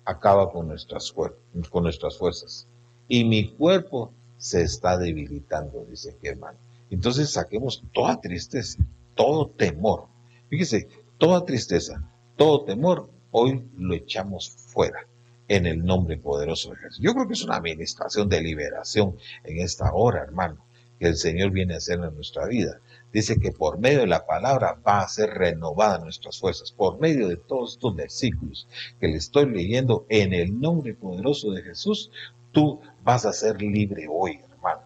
[0.06, 2.66] acaba con nuestras, con nuestras fuerzas.
[3.06, 6.56] Y mi cuerpo se está debilitando, dice hermano.
[6.88, 8.78] Entonces saquemos toda tristeza,
[9.14, 10.06] todo temor.
[10.48, 15.06] Fíjese, toda tristeza, todo temor, hoy lo echamos fuera
[15.48, 17.00] en el nombre poderoso de Jesús.
[17.02, 20.64] Yo creo que es una administración de liberación en esta hora, hermano,
[20.98, 22.80] que el Señor viene a hacer en nuestra vida.
[23.12, 27.28] Dice que por medio de la palabra va a ser renovada nuestras fuerzas, por medio
[27.28, 28.68] de todos estos versículos
[29.00, 32.10] que le estoy leyendo en el nombre poderoso de Jesús,
[32.52, 34.82] tú vas a ser libre hoy, hermano.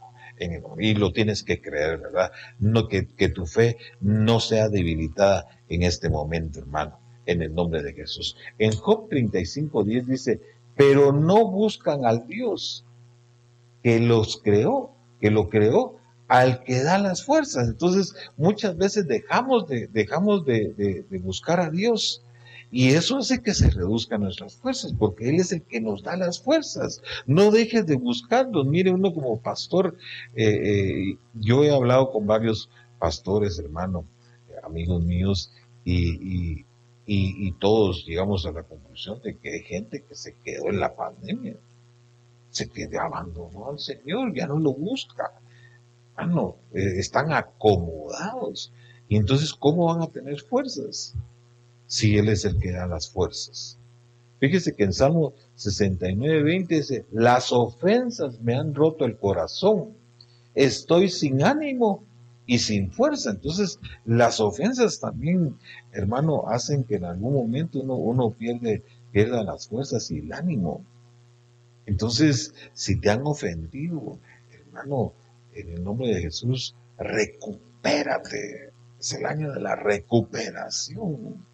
[0.79, 2.33] y lo tienes que creer, ¿verdad?
[2.59, 7.93] No, que tu fe no sea debilitada en este momento, hermano, en el nombre de
[7.93, 8.37] Jesús.
[8.59, 10.41] En Job 35, 10 dice,
[10.77, 12.85] pero no buscan al Dios
[13.83, 15.97] que los creó, que lo creó,
[16.29, 17.69] al que da las fuerzas.
[17.69, 22.23] Entonces, muchas veces dejamos de, dejamos de, buscar a Dios.
[22.73, 26.17] Y eso hace que se reduzcan nuestras fuerzas, porque Él es el que nos da
[26.17, 27.01] las fuerzas.
[27.27, 28.67] No dejes de buscarlos.
[28.67, 29.97] Mire, uno como pastor,
[30.35, 34.05] eh, eh, yo he hablado con varios pastores, hermano,
[34.65, 35.53] amigos míos,
[35.85, 36.67] y, y,
[37.59, 41.57] todos llegamos a la conclusión de que hay gente que se quedó en la pandemia,
[42.51, 45.33] se quedó abandonó al Señor, ya no lo busca,
[46.17, 48.73] ah, no, eh, están acomodados.
[49.09, 51.15] Y entonces, ¿cómo van a tener fuerzas?
[51.87, 53.79] Si Él es el que da las fuerzas.
[54.41, 59.95] Fíjese que en Salmo 69, 20 dice, las ofensas me han roto el corazón,
[60.55, 62.05] estoy sin ánimo
[62.47, 63.31] y sin fuerza.
[63.31, 65.57] Entonces, las ofensas también,
[65.93, 68.83] hermano, hacen que en algún momento uno, uno pierde,
[69.13, 70.85] pierda las fuerzas y el ánimo.
[71.87, 74.19] Entonces, si te han ofendido,
[74.53, 75.13] hermano,
[75.55, 78.71] en el nombre de Jesús, recupérate.
[78.99, 81.45] Es el año de la recuperación.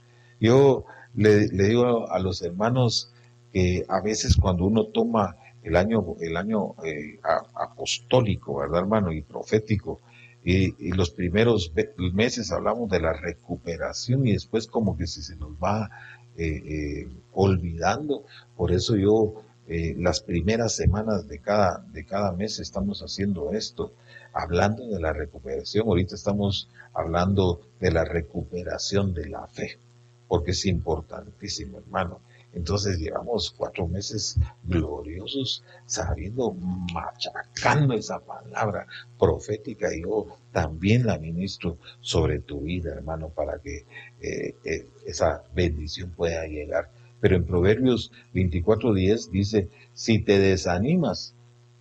[0.41, 3.13] Yo le, digo a los hermanos
[3.53, 7.21] que a veces cuando uno toma el año, el año eh,
[7.55, 9.13] apostólico, ¿verdad, hermano?
[9.13, 10.01] Y profético,
[10.45, 15.53] y, los primeros meses hablamos de la recuperación y después como que si se nos
[15.53, 15.91] va
[16.37, 18.25] eh, eh, olvidando.
[18.57, 19.35] Por eso yo
[19.69, 23.93] eh, las primeras semanas de cada, de cada mes estamos haciendo esto,
[24.33, 25.87] hablando de la recuperación.
[25.87, 29.79] Ahorita estamos hablando de la recuperación de la fe,
[30.27, 32.21] porque es importantísimo, hermano.
[32.55, 36.53] Entonces llevamos cuatro meses gloriosos sabiendo,
[36.93, 38.87] machacando esa palabra
[39.19, 43.87] profética yo también la ministro sobre tu vida, hermano, para que
[44.21, 46.91] eh, eh, esa bendición pueda llegar.
[47.21, 51.35] Pero en Proverbios 24.10 dice, si te desanimas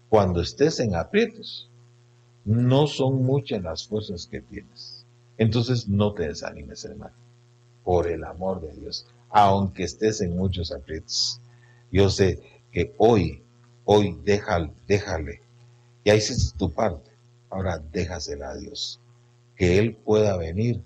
[0.08, 1.70] cuando estés en aprietos,
[2.46, 5.06] no son muchas las fuerzas que tienes.
[5.38, 7.16] Entonces no te desanimes, hermano,
[7.84, 11.40] por el amor de Dios aunque estés en muchos aprietos.
[11.92, 12.42] Yo sé
[12.72, 13.44] que hoy,
[13.86, 15.42] hoy déjale, déjale.
[16.06, 17.12] Ya hiciste tu parte,
[17.50, 19.00] ahora déjasela a Dios.
[19.56, 20.82] Que Él pueda venir,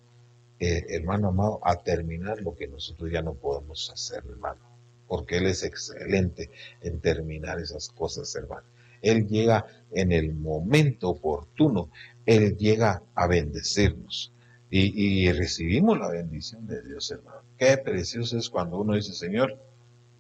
[0.60, 4.62] eh, hermano amado, a terminar lo que nosotros ya no podemos hacer, hermano.
[5.08, 6.50] Porque Él es excelente
[6.82, 8.68] en terminar esas cosas, hermano.
[9.02, 11.90] Él llega en el momento oportuno,
[12.26, 14.32] Él llega a bendecirnos.
[14.70, 17.42] Y, recibimos la bendición de Dios, hermano.
[17.58, 19.58] Qué precioso es cuando uno dice, Señor,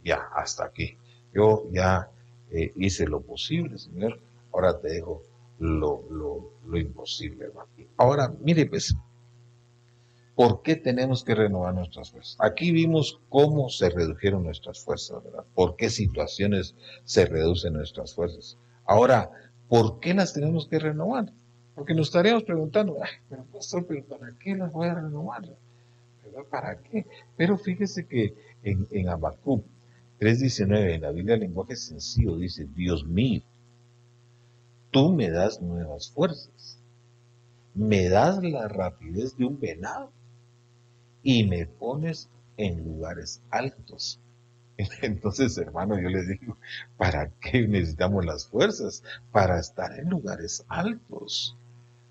[0.03, 0.97] ya, hasta aquí.
[1.33, 2.09] Yo ya
[2.51, 4.19] eh, hice lo posible, Señor.
[4.53, 5.23] Ahora te dejo
[5.59, 6.03] lo,
[6.65, 7.67] lo, imposible, hermano.
[7.97, 8.95] Ahora, mire, pues,
[10.35, 12.37] ¿por qué tenemos que renovar nuestras fuerzas?
[12.39, 15.45] Aquí vimos cómo se redujeron nuestras fuerzas, ¿verdad?
[15.55, 18.57] ¿Por qué situaciones se reducen nuestras fuerzas?
[18.85, 19.31] Ahora,
[19.67, 21.33] ¿por qué las tenemos que renovar?
[21.75, 25.43] Porque nos estaríamos preguntando, Ay, pero pastor, pero ¿para qué las voy a renovar?
[26.49, 27.05] ¿Para qué?
[27.37, 28.33] Pero fíjese que
[28.63, 33.41] en, en 3.19, en la Biblia lenguaje sencillo, dice, Dios mío,
[34.91, 36.79] tú me das nuevas fuerzas,
[37.73, 40.11] me das la rapidez de un venado
[41.23, 44.19] y me pones en lugares altos.
[45.01, 46.57] Entonces, hermano, yo les digo,
[46.97, 49.03] ¿para qué necesitamos las fuerzas?
[49.31, 51.57] Para estar en lugares altos.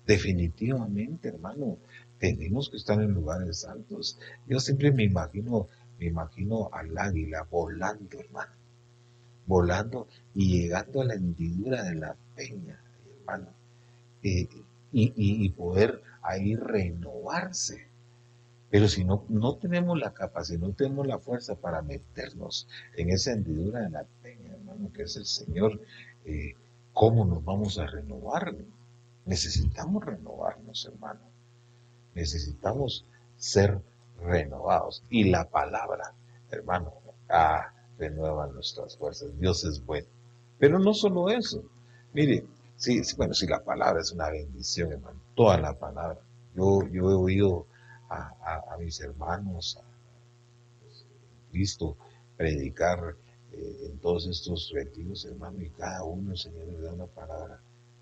[0.05, 1.77] Definitivamente, hermano,
[2.19, 4.19] tenemos que estar en lugares altos.
[4.47, 5.67] Yo siempre me imagino,
[5.99, 8.51] me imagino al águila volando, hermano,
[9.47, 12.79] volando y llegando a la hendidura de la peña,
[13.19, 13.47] hermano,
[14.23, 14.47] eh,
[14.91, 17.87] y, poder ahí renovarse.
[18.69, 23.33] Pero si no, no tenemos la capacidad, no tenemos la fuerza para meternos en esa
[23.33, 25.81] hendidura de la peña, hermano, que es el Señor,
[26.25, 26.53] eh,
[26.93, 28.55] ¿cómo nos vamos a renovar?
[29.25, 31.21] Necesitamos renovarnos, hermano.
[32.13, 33.05] Necesitamos
[33.37, 33.81] ser
[34.21, 35.03] renovados.
[35.09, 36.13] Y la palabra,
[36.51, 36.93] hermano,
[37.97, 39.37] renueva nuestras fuerzas.
[39.39, 40.07] Dios es bueno.
[40.59, 41.63] Pero no solo eso.
[42.13, 42.45] Mire,
[42.77, 46.19] sí, bueno, si la palabra es una bendición, hermano, toda la palabra.
[46.55, 47.67] Yo, yo he oído
[48.09, 49.95] a, mis hermanos, a,
[51.51, 51.97] Cristo,
[52.37, 53.15] predicar
[53.53, 57.59] eh, en todos estos retiros, hermano, y cada uno Señor le da una palabra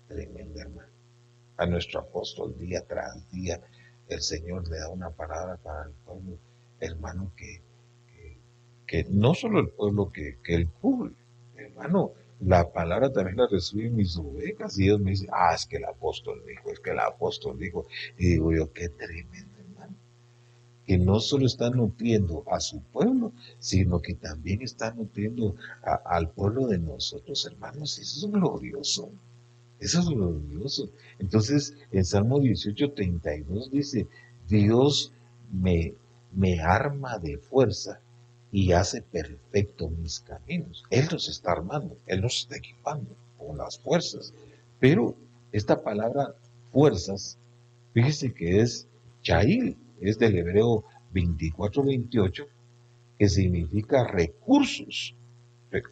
[0.08, 0.93] tremenda, hermano.
[1.56, 3.60] A nuestro apóstol día tras día,
[4.08, 6.38] el Señor le da una palabra para el pueblo,
[6.80, 7.62] hermano, que,
[8.86, 11.14] que, no solo el pueblo, que, que el pueblo,
[11.56, 15.76] hermano, la palabra también la reciben mis ovejas y Dios me dice, ah, es que
[15.76, 17.86] el apóstol dijo, es que el apóstol dijo,
[18.18, 19.94] y digo yo, qué tremendo, hermano,
[20.84, 26.66] que no solo está nutriendo a su pueblo, sino que también está nutriendo al pueblo
[26.66, 29.10] de nosotros, hermanos, eso es glorioso.
[29.84, 30.88] Eso es glorioso.
[31.18, 34.06] Entonces, en Salmo 18, 32 dice,
[34.48, 35.12] Dios
[35.52, 35.92] me,
[36.32, 38.00] me arma de fuerza
[38.50, 40.84] y hace perfecto mis caminos.
[40.88, 44.32] Él nos está armando, Él nos está equipando con las fuerzas.
[44.80, 45.16] Pero
[45.52, 46.34] esta palabra
[46.72, 47.36] fuerzas,
[47.92, 48.88] fíjese que es
[49.20, 52.46] chail, es del hebreo 24-28,
[53.18, 55.14] que significa recursos,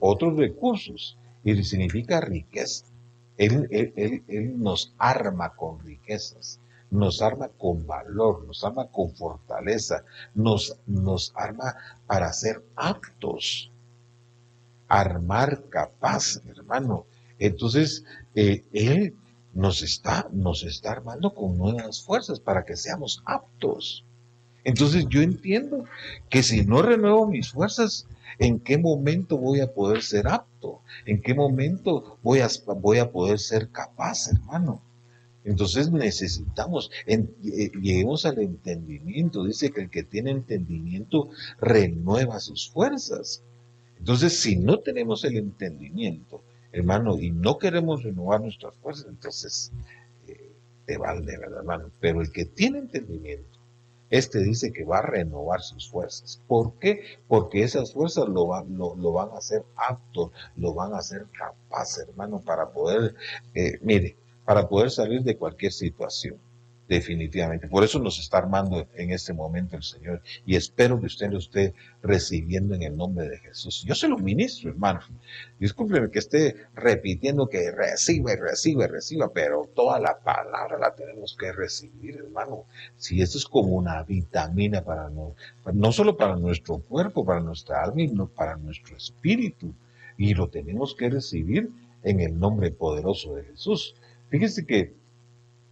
[0.00, 2.86] otros recursos, y significa riqueza.
[3.38, 10.04] Él, él, él, nos arma con riquezas, nos arma con valor, nos arma con fortaleza,
[10.34, 11.74] nos, nos arma
[12.06, 13.70] para ser aptos,
[14.88, 17.06] armar capaz, hermano.
[17.38, 19.16] Entonces, eh, Él
[19.54, 24.04] nos está, nos está armando con nuevas fuerzas para que seamos aptos.
[24.64, 25.84] Entonces yo entiendo
[26.30, 28.06] que si no renuevo mis fuerzas,
[28.42, 30.80] ¿en qué momento voy a poder ser apto?
[31.06, 34.82] ¿En qué momento voy a, poder ser capaz, hermano?
[35.44, 37.24] Entonces necesitamos, eh,
[37.80, 39.44] lleguemos al entendimiento.
[39.44, 43.42] Dice que el que tiene entendimiento renueva sus fuerzas.
[43.98, 49.70] Entonces, si no tenemos el entendimiento, hermano, y no queremos renovar nuestras fuerzas, entonces
[50.26, 50.50] eh,
[50.86, 51.90] te vale, ¿verdad, hermano?
[52.00, 53.51] Pero el que tiene entendimiento,
[54.12, 56.40] este dice que va a renovar sus fuerzas.
[56.46, 57.00] ¿Por qué?
[57.26, 61.98] Porque esas fuerzas lo van, lo, van a hacer apto, lo van a hacer capaz,
[61.98, 63.14] hermano, para poder,
[63.54, 66.38] eh, mire, para poder salir de cualquier situación
[66.88, 67.68] definitivamente.
[67.68, 71.38] Por eso nos está armando en este momento el Señor y espero que usted lo
[71.38, 73.84] esté recibiendo en el nombre de Jesús.
[73.86, 75.00] Yo se lo ministro, hermano.
[75.58, 81.52] Discúlpeme que esté repitiendo que recibe, recibe, reciba, pero toda la palabra la tenemos que
[81.52, 82.64] recibir, hermano.
[82.96, 85.34] Si esto es como una vitamina para no,
[85.72, 89.72] no solo para nuestro cuerpo, para nuestra alma, sino para nuestro espíritu.
[90.18, 91.70] Y lo tenemos que recibir
[92.02, 93.94] en el nombre poderoso de Jesús.
[94.28, 95.01] Fíjese que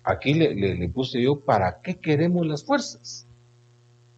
[0.05, 3.27] aquí le, puse yo, ¿para qué queremos las fuerzas?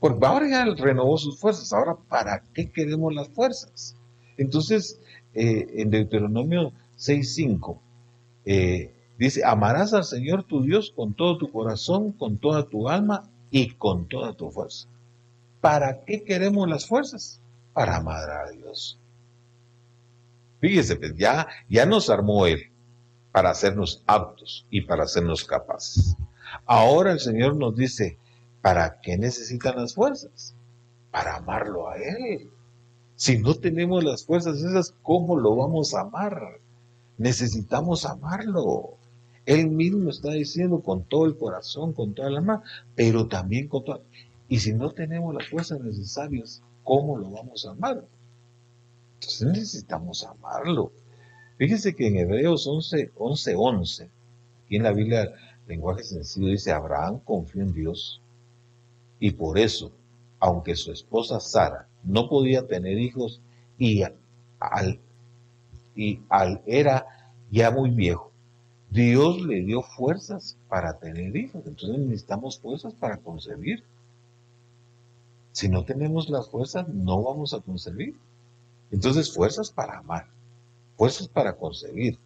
[0.00, 3.96] Porque ahora ya renovó sus fuerzas, ahora ¿para qué queremos las fuerzas?
[4.36, 5.00] Entonces,
[5.34, 7.78] eh, en Deuteronomio 6.5,
[8.44, 13.30] eh, dice, amarás al Señor tu Dios con todo tu corazón, con toda tu alma
[13.50, 14.88] y con toda tu fuerza.
[15.60, 17.40] ¿Para qué queremos las fuerzas?
[17.72, 18.98] Para amar a Dios.
[20.60, 22.71] Fíjese, pues ya, ya nos armó Él
[23.32, 26.16] para hacernos aptos y para hacernos capaces.
[26.66, 28.18] Ahora el Señor nos dice,
[28.60, 30.54] ¿para qué necesitan las fuerzas?
[31.10, 32.50] Para amarlo a Él.
[33.16, 36.60] Si no tenemos las fuerzas esas, ¿cómo lo vamos a amar?
[37.18, 38.96] Necesitamos amarlo.
[39.46, 42.62] Él mismo está diciendo con todo el corazón, con toda la alma,
[42.94, 44.00] pero también con toda...
[44.48, 48.04] Y si no tenemos las fuerzas necesarias, ¿cómo lo vamos a amar?
[49.14, 50.92] Entonces necesitamos amarlo.
[51.62, 54.10] Fíjese que en Hebreos 11, 11, 11,
[54.64, 55.32] aquí en la Biblia,
[55.68, 58.20] lenguaje sencillo, dice, Abraham confió en Dios
[59.20, 59.92] y por eso,
[60.40, 63.40] aunque su esposa Sara no podía tener hijos
[63.78, 64.02] y
[64.58, 64.98] al,
[65.94, 67.06] y al era
[67.52, 68.32] ya muy viejo,
[68.90, 71.62] Dios le dio fuerzas para tener hijos.
[71.64, 73.84] Entonces necesitamos fuerzas para concebir.
[75.52, 78.16] Si no tenemos las fuerzas, no vamos a concebir.
[78.90, 80.26] Entonces, fuerzas para amar
[81.02, 82.16] fuerzas para conseguir.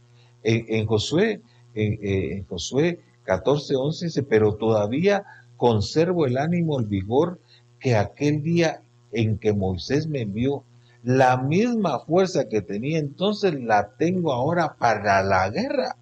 [0.43, 1.41] En, Josué,
[1.75, 5.25] en, en Josué 14, 11 dice, pero todavía
[5.57, 7.41] conservo el ánimo, el vigor
[7.81, 8.83] que aquel día
[9.13, 10.63] en que Moisés me envió,
[11.03, 15.97] la misma fuerza que tenía entonces la tengo ahora para la guerra.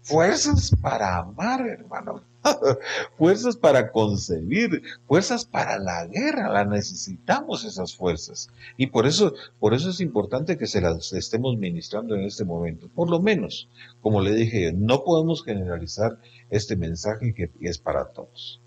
[0.00, 2.22] Fuerzas para amar, hermano.
[3.18, 8.48] fuerzas para concebir, fuerzas para la guerra, la necesitamos esas fuerzas.
[8.76, 12.88] Y por eso, por eso es importante que se las estemos ministrando en este momento.
[12.94, 13.68] Por lo menos,
[14.00, 16.18] como le dije, no podemos generalizar
[16.50, 18.60] este mensaje que es para todos.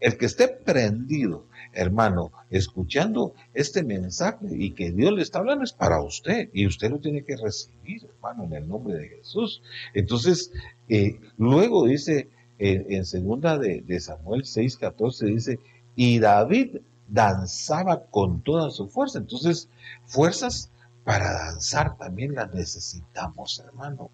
[0.00, 5.72] El que esté prendido, hermano, escuchando este mensaje y que Dios le está hablando es
[5.72, 9.60] para usted y usted lo tiene que recibir, hermano, en el nombre de Jesús.
[9.94, 10.52] Entonces,
[10.88, 12.28] eh, luego dice
[12.58, 15.60] en segunda de, de Samuel 6:14 dice,
[15.94, 16.78] y David
[17.08, 19.18] danzaba con toda su fuerza.
[19.18, 19.68] Entonces,
[20.04, 20.70] fuerzas
[21.04, 24.10] para danzar también las necesitamos, hermano.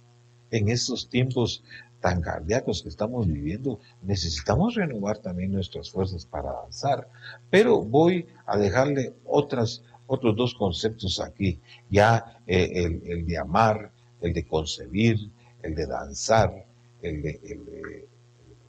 [0.50, 1.64] En estos tiempos
[2.00, 7.08] tan cardíacos que estamos viviendo, necesitamos renovar también nuestras fuerzas para danzar.
[7.50, 11.58] Pero voy a dejarle otras, otros dos conceptos aquí.
[11.90, 13.90] Ya eh, el, de amar,
[14.20, 15.30] el de concebir,
[15.62, 16.66] el de danzar,
[17.02, 18.06] el de, el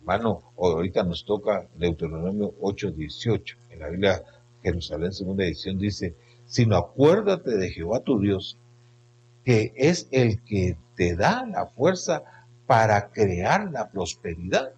[0.05, 3.57] hermano, ahorita nos toca Deuteronomio 8:18.
[3.71, 4.23] En la Biblia
[4.61, 6.13] Jerusalén, segunda edición, dice,
[6.45, 8.59] sino acuérdate de Jehová tu Dios,
[9.43, 12.23] que es el que te da la fuerza
[12.67, 14.73] para crear la prosperidad.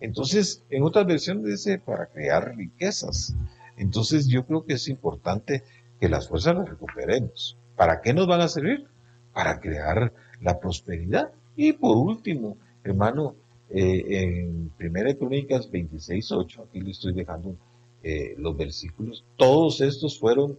[0.00, 3.34] Entonces, en otras versiones dice para crear riquezas.
[3.76, 5.64] Entonces, yo creo que es importante
[6.00, 7.58] que las fuerzas las recuperemos.
[7.76, 8.86] ¿Para qué nos van a servir?
[9.34, 11.30] Para crear la prosperidad.
[11.56, 13.34] Y por último, hermano,
[13.72, 17.54] eh, en Primera Crónicas 26.8, aquí le estoy dejando
[18.02, 20.58] eh, los versículos, todos estos fueron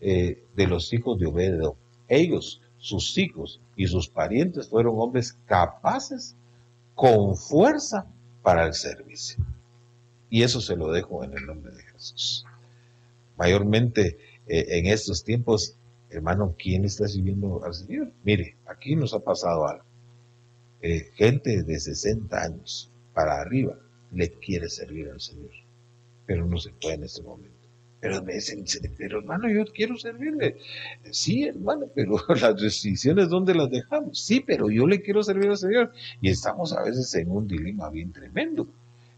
[0.00, 1.76] eh, de los hijos de Obedo.
[2.08, 6.34] Ellos, sus hijos y sus parientes fueron hombres capaces
[6.94, 8.06] con fuerza
[8.42, 9.44] para el servicio.
[10.30, 12.46] Y eso se lo dejo en el nombre de Jesús.
[13.36, 15.76] Mayormente en estos tiempos,
[16.08, 18.12] hermano, ¿quién está sirviendo al Señor?
[18.24, 19.84] Mire, aquí nos ha pasado algo.
[21.14, 23.78] Gente de 60 años para arriba
[24.12, 25.50] le quiere servir al Señor
[26.26, 27.54] pero no se puede en este momento.
[28.00, 28.64] Pero me dicen,
[28.98, 30.58] pero hermano, yo quiero servirle.
[31.10, 34.20] Sí, hermano, pero las decisiones, ¿dónde las dejamos?
[34.20, 35.92] Sí, pero yo le quiero servir al Señor.
[36.20, 38.68] Y estamos a veces en un dilema bien tremendo.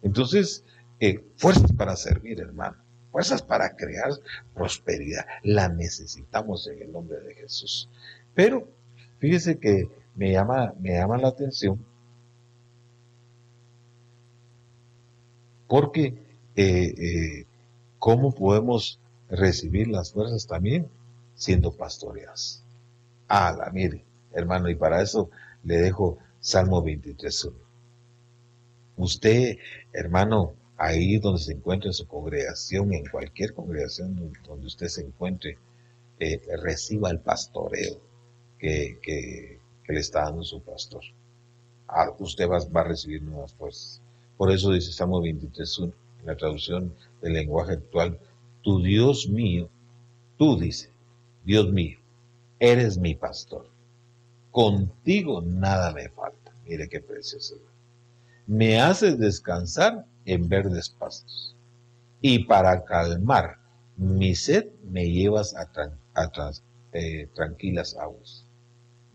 [0.03, 0.65] Entonces,
[1.01, 2.77] eh, fuerzas para servir, hermano.
[3.11, 4.11] Fuerzas para crear
[4.55, 5.27] prosperidad.
[5.43, 7.89] La necesitamos en el nombre de Jesús.
[8.35, 8.69] Pero,
[9.19, 9.89] fíjese que
[10.19, 11.79] me llama, me llama la atención
[15.69, 16.15] porque
[16.57, 17.47] eh, eh,
[18.01, 18.99] cómo podemos
[19.31, 20.89] recibir las fuerzas también
[21.35, 22.65] siendo pastoreadas.
[23.29, 25.31] Ah, la mire, hermano, y para eso
[25.63, 27.53] le dejo Salmo 23.1.
[28.97, 29.59] Usted,
[29.93, 35.59] hermano, ahí donde se encuentre en su congregación, en cualquier congregación donde usted se encuentre,
[36.19, 38.01] eh, reciba el pastoreo
[38.59, 39.58] que, que,
[39.95, 41.03] le está dando su pastor.
[41.87, 44.03] Ah, usted va, a recibir nuevas fuerzas.
[44.37, 45.93] Por eso dice Salmo 23.1
[46.25, 48.19] la traducción del lenguaje actual,
[48.63, 49.69] tu Dios mío,
[50.37, 50.91] tú dice,
[51.45, 51.99] Dios mío,
[52.59, 53.67] eres mi pastor.
[54.51, 56.53] Contigo nada me falta.
[56.67, 57.57] Mire qué precioso.
[58.47, 61.55] Me haces descansar en verdes pastos.
[62.21, 63.59] Y para calmar
[63.97, 65.71] mi sed me llevas a,
[66.93, 68.45] eh, tranquilas aguas.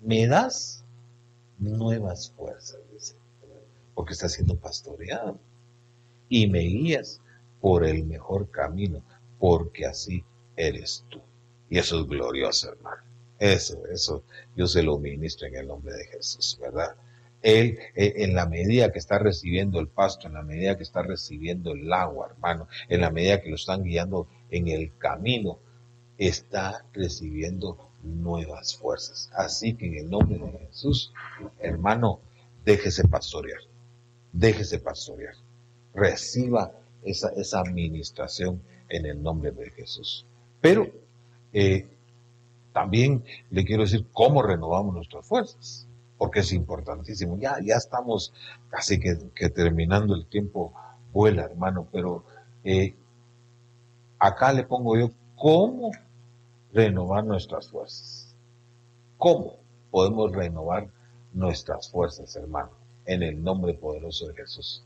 [0.04, 0.84] Me das
[1.60, 3.16] nuevas fuerzas, dice,
[3.96, 5.40] porque está siendo pastoreado
[6.28, 7.22] y me guías
[7.62, 9.02] por el mejor camino,
[9.40, 10.26] porque así
[10.58, 11.22] eres tú.
[11.70, 13.02] Y eso es glorioso, hermano.
[13.40, 14.24] Eso, eso,
[14.58, 16.96] yo se lo ministro en el nombre de Jesús, ¿verdad?
[17.42, 21.02] Él, eh, en la medida que está recibiendo el pasto, en la medida que está
[21.02, 25.60] recibiendo el agua, hermano, en la medida que lo están guiando en el camino,
[26.18, 29.32] está recibiendo nuevas fuerzas.
[29.34, 31.14] Así que en el nombre de Jesús,
[31.60, 32.20] hermano,
[32.66, 33.62] déjese pastorear,
[34.32, 35.36] déjese pastorear
[35.94, 36.72] reciba
[37.04, 40.26] esa, esa administración en el nombre de Jesús.
[40.62, 40.88] Pero
[41.52, 41.88] eh,
[42.72, 45.88] también le quiero decir cómo renovamos nuestras fuerzas,
[46.18, 47.38] porque es importantísimo.
[47.38, 48.34] Ya, ya estamos
[48.70, 49.16] casi que,
[49.50, 50.74] terminando el tiempo,
[51.12, 52.24] vuela hermano, pero
[52.64, 52.96] eh,
[54.18, 55.92] acá le pongo yo cómo
[56.74, 58.36] renovar nuestras fuerzas.
[59.18, 59.58] ¿Cómo
[59.92, 60.90] podemos renovar
[61.34, 62.72] nuestras fuerzas, hermano?
[63.06, 64.84] En el nombre poderoso de Jesús.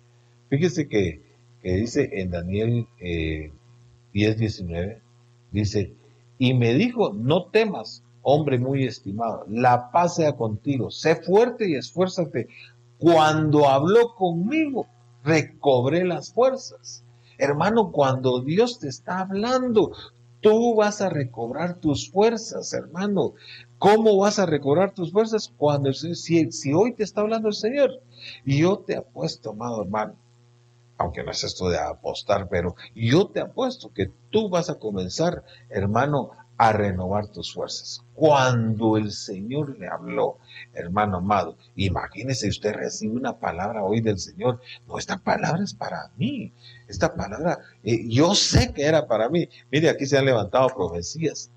[0.50, 1.22] Fíjese que,
[1.64, 3.52] dice en Daniel eh,
[4.14, 5.02] 10, 19,
[5.52, 5.94] dice,
[6.38, 11.76] y me dijo, no temas, hombre muy estimado, la paz sea contigo, sé fuerte y
[11.76, 12.48] esfuérzate.
[13.00, 14.88] Cuando habló conmigo,
[15.24, 17.04] recobré las fuerzas.
[17.38, 19.92] Hermano, cuando Dios te está hablando,
[20.48, 23.34] tú vas a recobrar tus fuerzas, hermano.
[23.80, 25.52] ¿Cómo vas a recobrar tus fuerzas?
[25.58, 28.02] Cuando si, si hoy te está hablando el Señor.
[28.46, 30.16] Yo te apuesto, amado hermano,
[30.98, 35.44] aunque no es esto de apostar, pero yo te apuesto que tú vas a comenzar,
[35.70, 38.04] hermano, a renovar tus fuerzas.
[38.14, 40.38] Cuando el Señor le habló,
[40.74, 44.62] hermano amado, imagínese usted recibe una palabra hoy del Señor.
[44.88, 46.54] No, esta palabra es para mí.
[46.88, 49.50] Esta palabra, eh, yo sé que era para mí.
[49.72, 51.52] Mire, aquí se han levantado profecías.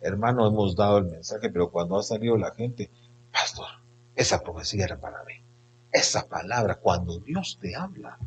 [0.00, 2.90] Hermano, hemos dado el mensaje, pero cuando ha salido la gente,
[3.30, 3.66] pastor,
[4.16, 5.34] esa profecía era para mí.
[5.92, 8.18] Esa palabra, cuando Dios te habla,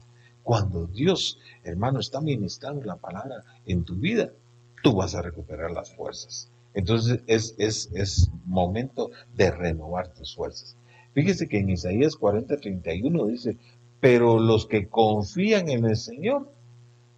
[0.43, 4.31] cuando Dios, hermano, está ministrando la palabra en tu vida,
[4.83, 6.51] tú vas a recuperar las fuerzas.
[6.73, 10.75] Entonces es, es, es momento de renovar tus fuerzas.
[11.13, 13.57] Fíjese que en Isaías 40, 31 dice,
[14.03, 16.51] pero los que confían en el Señor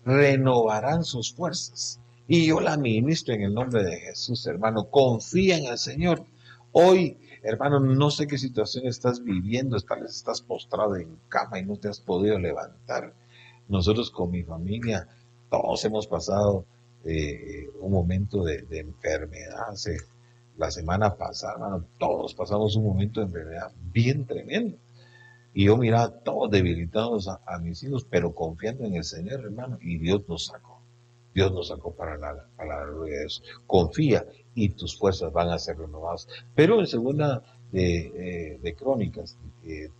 [0.05, 1.99] renovarán sus fuerzas.
[2.27, 4.91] Y yo la ministro en el nombre de Jesús, hermano.
[4.91, 6.23] Confía en el Señor.
[6.73, 9.79] Hoy, hermano, no sé qué situación estás viviendo.
[9.79, 13.15] Tal vez estás postrado en cama y no te has podido levantar.
[13.67, 15.07] Nosotros con mi familia,
[15.49, 16.65] todos hemos pasado
[17.03, 19.73] eh, un momento de, enfermedad.
[20.55, 24.77] la semana pasada, todos pasamos un momento de enfermedad bien tremendo.
[25.57, 29.97] Y yo miraba todos debilitados a, mis hijos, pero confiando en el Señor, hermano, y
[29.97, 30.81] Dios nos sacó.
[31.33, 33.41] Dios nos sacó para la, para gloria de Dios.
[33.65, 36.27] Confía y tus fuerzas van a ser renovadas.
[36.55, 37.41] Pero en segunda
[37.71, 39.37] de, eh, Crónicas,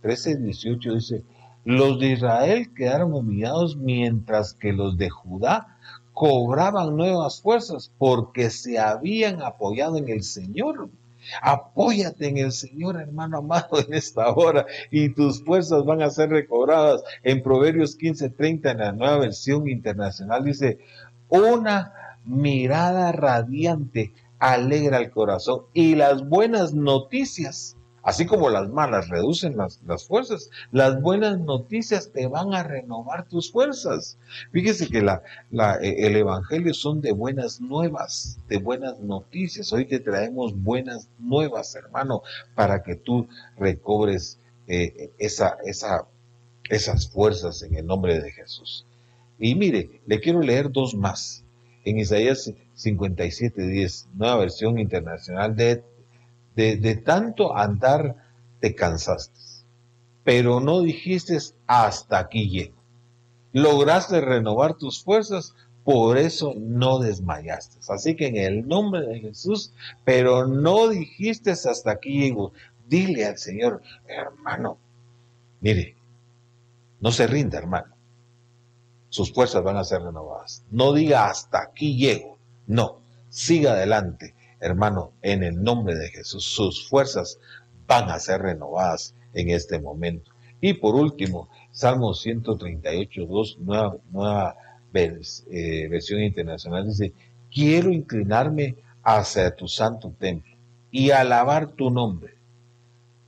[0.02, 1.22] 13, eh, 18 dice,
[1.64, 5.78] los de Israel quedaron humillados mientras que los de Judá
[6.12, 10.90] cobraban nuevas fuerzas porque se habían apoyado en el Señor.
[11.42, 16.30] Apóyate en el Señor, hermano amado, en esta hora, y tus fuerzas van a ser
[16.30, 17.02] recobradas.
[17.22, 20.78] En Proverbios 15:30, en la nueva versión internacional, dice:
[21.28, 21.92] Una
[22.24, 27.75] mirada radiante alegra el corazón, y las buenas noticias
[28.06, 33.50] Así como las malas reducen las, fuerzas, las buenas noticias te van a renovar tus
[33.50, 34.16] fuerzas.
[34.52, 35.22] Fíjese que la,
[35.82, 39.72] eh, el Evangelio son de buenas nuevas, de buenas noticias.
[39.72, 42.22] Hoy te traemos buenas nuevas, hermano,
[42.54, 43.26] para que tú
[43.58, 44.38] recobres
[44.68, 46.06] eh, esa, esa,
[46.70, 48.86] esas fuerzas en el nombre de Jesús.
[49.36, 51.42] Y mire, le quiero leer dos más.
[51.84, 55.82] En Isaías 57.10, nueva versión internacional de
[56.56, 58.16] de, tanto andar
[58.60, 59.38] te cansaste,
[60.24, 62.76] pero no dijiste hasta aquí llego.
[63.52, 65.54] Lograste renovar tus fuerzas,
[65.84, 67.78] por eso no desmayaste.
[67.88, 69.72] Así que en el nombre de Jesús,
[70.04, 72.52] pero no dijiste hasta aquí llego.
[72.88, 74.78] Dile al Señor, hermano,
[75.60, 75.96] mire,
[77.00, 77.94] no se rinda, hermano.
[79.10, 80.64] Sus fuerzas van a ser renovadas.
[80.70, 82.38] No diga hasta aquí llego.
[82.66, 84.35] No, siga adelante
[84.66, 87.38] hermano, en el nombre de Jesús, sus fuerzas
[87.86, 90.32] van a ser renovadas en este momento.
[90.60, 94.56] Y por último, Salmo 138, 2, nueva, nueva
[94.94, 97.12] eh, versión internacional, dice,
[97.52, 100.56] quiero inclinarme hacia tu santo templo
[100.90, 102.34] y alabar tu nombre.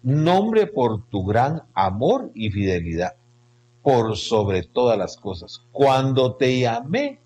[0.03, 3.14] Nombre por tu gran amor y fidelidad,
[3.82, 5.62] por sobre todas las cosas.
[5.72, 7.20] Cuando te llamé,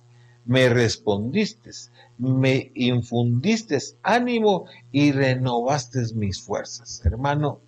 [0.45, 1.70] me respondiste,
[2.18, 7.01] me infundiste ánimo y renovaste mis fuerzas.
[7.05, 7.61] Hermano,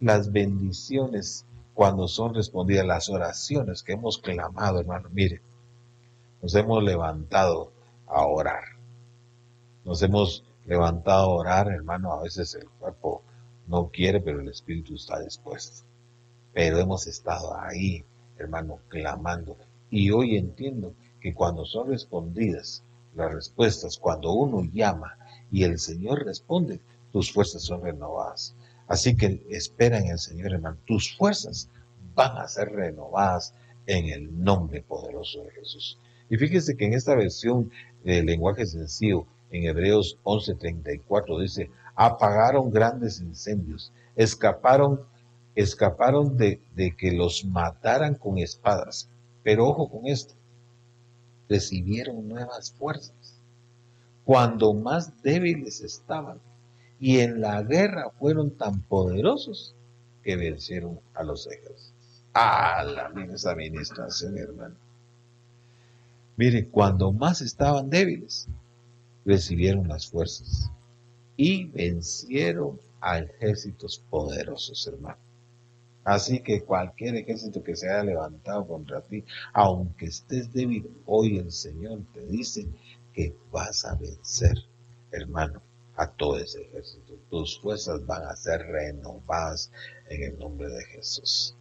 [0.00, 1.44] las bendiciones
[1.74, 5.42] cuando son respondidas, las oraciones que hemos clamado, hermano, mire,
[6.40, 7.72] nos hemos levantado
[8.06, 8.64] a orar.
[9.84, 13.22] Nos hemos levantado a orar, hermano, a veces el cuerpo
[13.66, 15.84] no quiere, pero el espíritu está dispuesto.
[16.52, 18.04] Pero hemos estado ahí,
[18.38, 19.56] hermano, clamando.
[19.90, 20.94] Y hoy entiendo
[21.24, 25.16] que cuando son respondidas las respuestas, cuando uno llama
[25.50, 26.80] y el Señor responde,
[27.12, 28.54] tus fuerzas son renovadas.
[28.88, 30.76] Así que espera en el Señor, hermano.
[30.86, 31.70] Tus fuerzas
[32.14, 33.54] van a ser renovadas
[33.86, 35.98] en el nombre poderoso de Jesús.
[36.28, 37.70] Y fíjese que en esta versión
[38.04, 45.00] del lenguaje sencillo, en Hebreos 11:34, dice, apagaron grandes incendios, escaparon,
[45.54, 49.08] escaparon de, de que los mataran con espadas.
[49.42, 50.34] Pero ojo con esto,
[51.48, 53.40] recibieron nuevas fuerzas,
[54.24, 56.40] cuando más débiles estaban,
[56.98, 59.74] y en la guerra fueron tan poderosos
[60.22, 61.92] que vencieron a los ejércitos.
[62.32, 64.74] Ah, la misma administración, hermano.
[66.36, 68.48] Mire, cuando más estaban débiles,
[69.24, 70.70] recibieron las fuerzas
[71.36, 75.18] y vencieron a ejércitos poderosos, hermano.
[76.04, 79.24] Así que cualquier ejército que se haya levantado contra ti,
[79.54, 82.66] aunque estés débil, hoy el Señor te dice
[83.14, 84.54] que vas a vencer,
[85.10, 85.62] hermano,
[85.96, 87.14] a todo ese ejército.
[87.30, 89.70] Tus fuerzas van a ser renovadas
[90.10, 91.54] en el nombre de Jesús.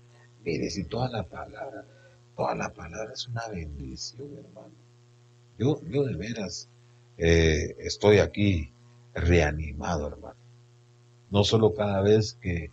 [0.44, 1.86] Mire, si toda la palabra,
[2.36, 4.74] toda la palabra es una bendición, hermano.
[5.58, 6.68] Yo, yo de veras,
[7.18, 8.72] eh, estoy aquí
[9.14, 10.36] reanimado, hermano.
[11.30, 12.72] No solo cada vez que,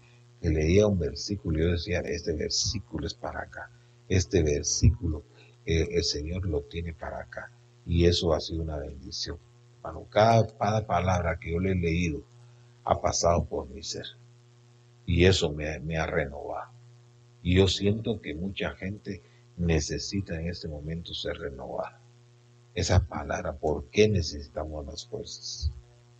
[0.49, 3.70] leía un versículo, yo decía, este versículo es para acá,
[4.09, 5.24] este versículo
[5.66, 7.53] eh, el Señor lo tiene para acá.
[7.86, 9.38] Y eso ha sido una bendición.
[9.76, 12.22] Hermano, cada, cada palabra que yo le he leído
[12.84, 14.07] ha pasado por mi ser.
[15.07, 16.70] Y eso me, me ha renovado.
[17.43, 19.22] Y yo siento que mucha gente
[19.57, 22.01] necesita en este momento ser renovada.
[22.74, 25.72] Esa palabra, ¿por qué necesitamos las fuerzas?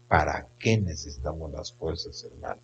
[0.09, 2.61] ¿Para qué necesitamos las fuerzas, hermano?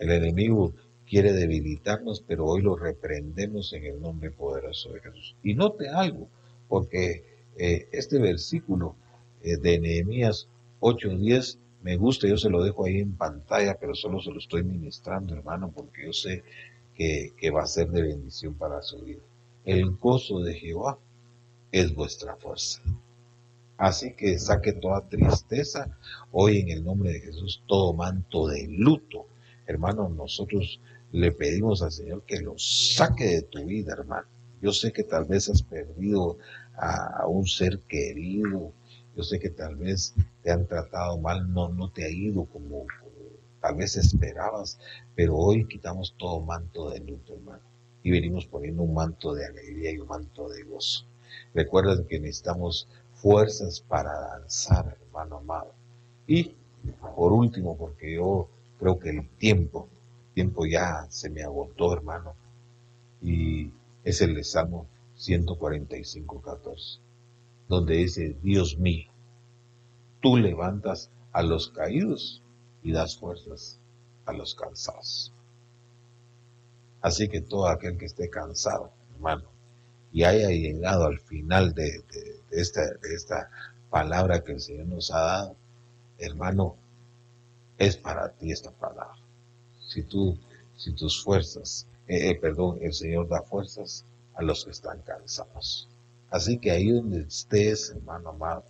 [0.00, 0.72] El enemigo
[1.06, 5.36] quiere debilitarnos, pero hoy lo reprendemos en el nombre poderoso de Jesús.
[5.42, 6.26] Y note algo,
[6.68, 7.24] porque
[7.56, 8.96] eh, este versículo
[9.42, 10.48] eh, de Nehemías
[10.80, 14.62] 8:10 me gusta, yo se lo dejo ahí en pantalla, pero solo se lo estoy
[14.62, 16.42] ministrando, hermano, porque yo sé
[16.94, 19.22] que, que va a ser de bendición para su vida.
[19.64, 20.98] El gozo de Jehová
[21.72, 22.82] es vuestra fuerza.
[23.76, 25.98] Así que saque toda tristeza
[26.32, 29.26] hoy en el nombre de Jesús, todo manto de luto.
[29.70, 30.80] Hermano, nosotros
[31.12, 34.26] le pedimos al Señor que lo saque de tu vida, hermano.
[34.60, 36.38] Yo sé que tal vez has perdido
[36.74, 38.72] a, un ser querido.
[39.14, 40.12] Yo sé que tal vez
[40.42, 42.84] te han tratado mal, no, no te ha ido como,
[43.60, 44.80] tal vez esperabas,
[45.14, 47.62] pero hoy quitamos todo manto de luto, hermano.
[48.02, 51.04] Y venimos poniendo un manto de alegría y un manto de gozo.
[51.54, 55.72] Recuerden que necesitamos fuerzas para danzar, hermano amado.
[56.26, 56.56] Y
[57.14, 58.48] por último, porque yo
[58.80, 59.88] creo que el tiempo,
[60.28, 62.34] el tiempo ya se me agotó, hermano,
[63.22, 63.70] y
[64.02, 66.98] es el de Salmo 145, 14,
[67.68, 69.10] donde dice, Dios mío,
[70.22, 72.42] tú levantas a los caídos
[72.82, 73.78] y das fuerzas
[74.24, 75.32] a los cansados.
[77.02, 79.44] Así que todo aquel que esté cansado, hermano,
[80.10, 82.02] y haya llegado al final de,
[82.50, 83.50] esta, esta
[83.90, 85.56] palabra que el Señor nos ha dado,
[86.18, 86.76] hermano,
[87.80, 89.16] es para ti esta palabra.
[89.88, 90.38] Si tú,
[90.76, 94.04] si tus fuerzas, eh, eh, perdón, el Señor da fuerzas
[94.34, 95.88] a los que están cansados.
[96.30, 98.64] Así que ahí donde estés, hermano amado,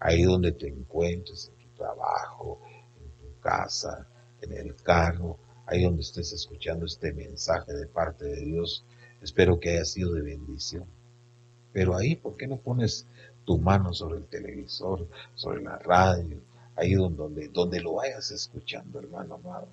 [0.00, 2.60] ahí donde te encuentres, en tu trabajo,
[3.00, 4.08] en tu casa,
[4.42, 8.84] en el carro, ahí donde estés escuchando este mensaje de parte de Dios,
[9.22, 10.86] Espero que haya sido de bendición.
[11.74, 13.06] Pero ahí, ¿por qué no pones
[13.44, 16.40] tu mano sobre el televisor, sobre la radio,
[16.80, 19.68] ahí donde, donde lo vayas escuchando, hermano amado?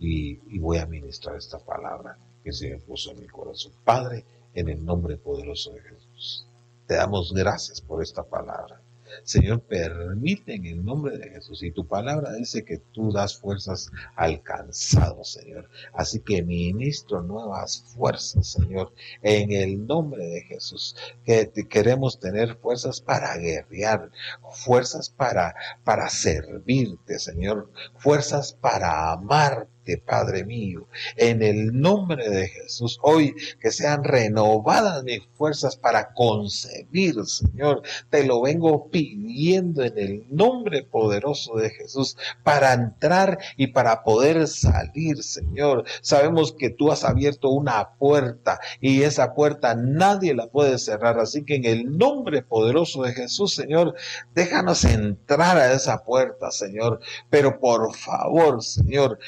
[0.00, 3.72] Y, y voy a ministrar esta palabra que se me puso en mi corazón.
[3.84, 6.46] Padre, en el nombre poderoso de Jesús,
[6.86, 8.80] te damos gracias por esta palabra.
[9.24, 11.62] Señor, permite en el nombre de Jesús.
[11.62, 15.68] Y tu palabra dice que tú das fuerzas al cansado, Señor.
[15.92, 18.92] Así que ministro nuevas fuerzas, Señor,
[19.22, 20.96] en el nombre de Jesús.
[21.24, 24.10] Que queremos tener fuerzas para guerrear,
[24.52, 25.54] fuerzas para,
[25.84, 33.70] para servirte, Señor, fuerzas para amarte Padre mío, en el nombre de Jesús, hoy que
[33.70, 41.56] sean renovadas mis fuerzas para concebir, Señor, te lo vengo pidiendo en el nombre poderoso
[41.56, 45.84] de Jesús, para entrar y para poder salir, Señor.
[46.02, 51.44] Sabemos que tú has abierto una puerta y esa puerta nadie la puede cerrar, así
[51.44, 53.94] que en el nombre poderoso de Jesús, Señor,
[54.34, 59.18] déjanos entrar a esa puerta, Señor, pero por favor, Señor,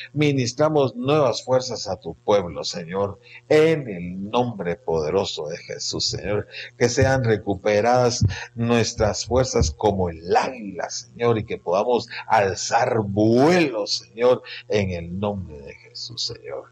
[0.50, 6.48] Ministramos nuevas fuerzas a tu pueblo, Señor, en el nombre poderoso de Jesús, Señor.
[6.76, 8.26] Que sean recuperadas
[8.56, 15.56] nuestras fuerzas como el águila, Señor, y que podamos alzar vuelo, Señor, en el nombre
[15.60, 16.64] de Jesús, Señor.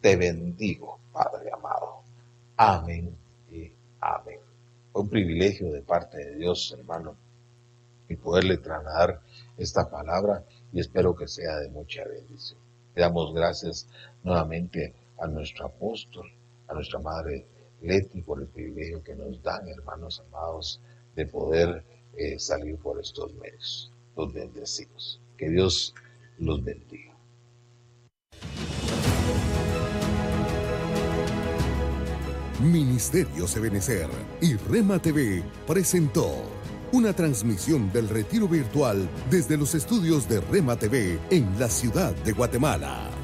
[0.00, 2.00] Te bendigo, Padre amado.
[2.56, 3.14] Amén
[3.52, 3.70] y
[4.00, 4.40] amén.
[4.90, 7.14] Fue un privilegio de parte de Dios, hermano,
[8.08, 9.20] y poderle trasladar
[9.58, 12.67] esta palabra y espero que sea de mucha bendición.
[12.98, 13.86] Le damos gracias
[14.24, 16.26] nuevamente a nuestro apóstol,
[16.66, 17.46] a nuestra madre
[17.80, 20.80] Leti por el privilegio que nos dan, hermanos amados,
[21.14, 21.84] de poder
[22.16, 23.92] eh, salir por estos medios.
[24.16, 25.20] Los bendecimos.
[25.36, 25.94] Que Dios
[26.38, 27.16] los bendiga.
[32.60, 34.08] Ministerio Sebenecer
[34.40, 36.34] y Rema TV presentó
[36.92, 42.32] una transmisión del retiro virtual desde los estudios de Rema TV en la ciudad de
[42.32, 43.17] Guatemala.